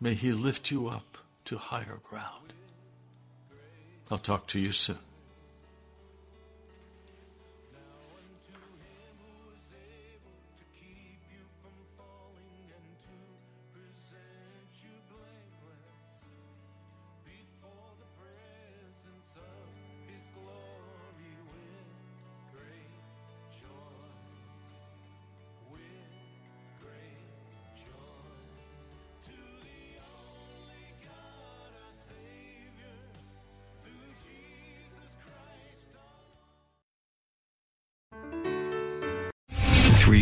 May 0.02 0.16
He 0.16 0.32
lift 0.32 0.72
you 0.72 0.88
up 0.88 1.20
to 1.46 1.58
higher 1.58 2.00
ground. 2.04 2.54
I'll 4.10 4.18
talk 4.18 4.48
to 4.48 4.60
you 4.60 4.72
soon. 4.72 5.11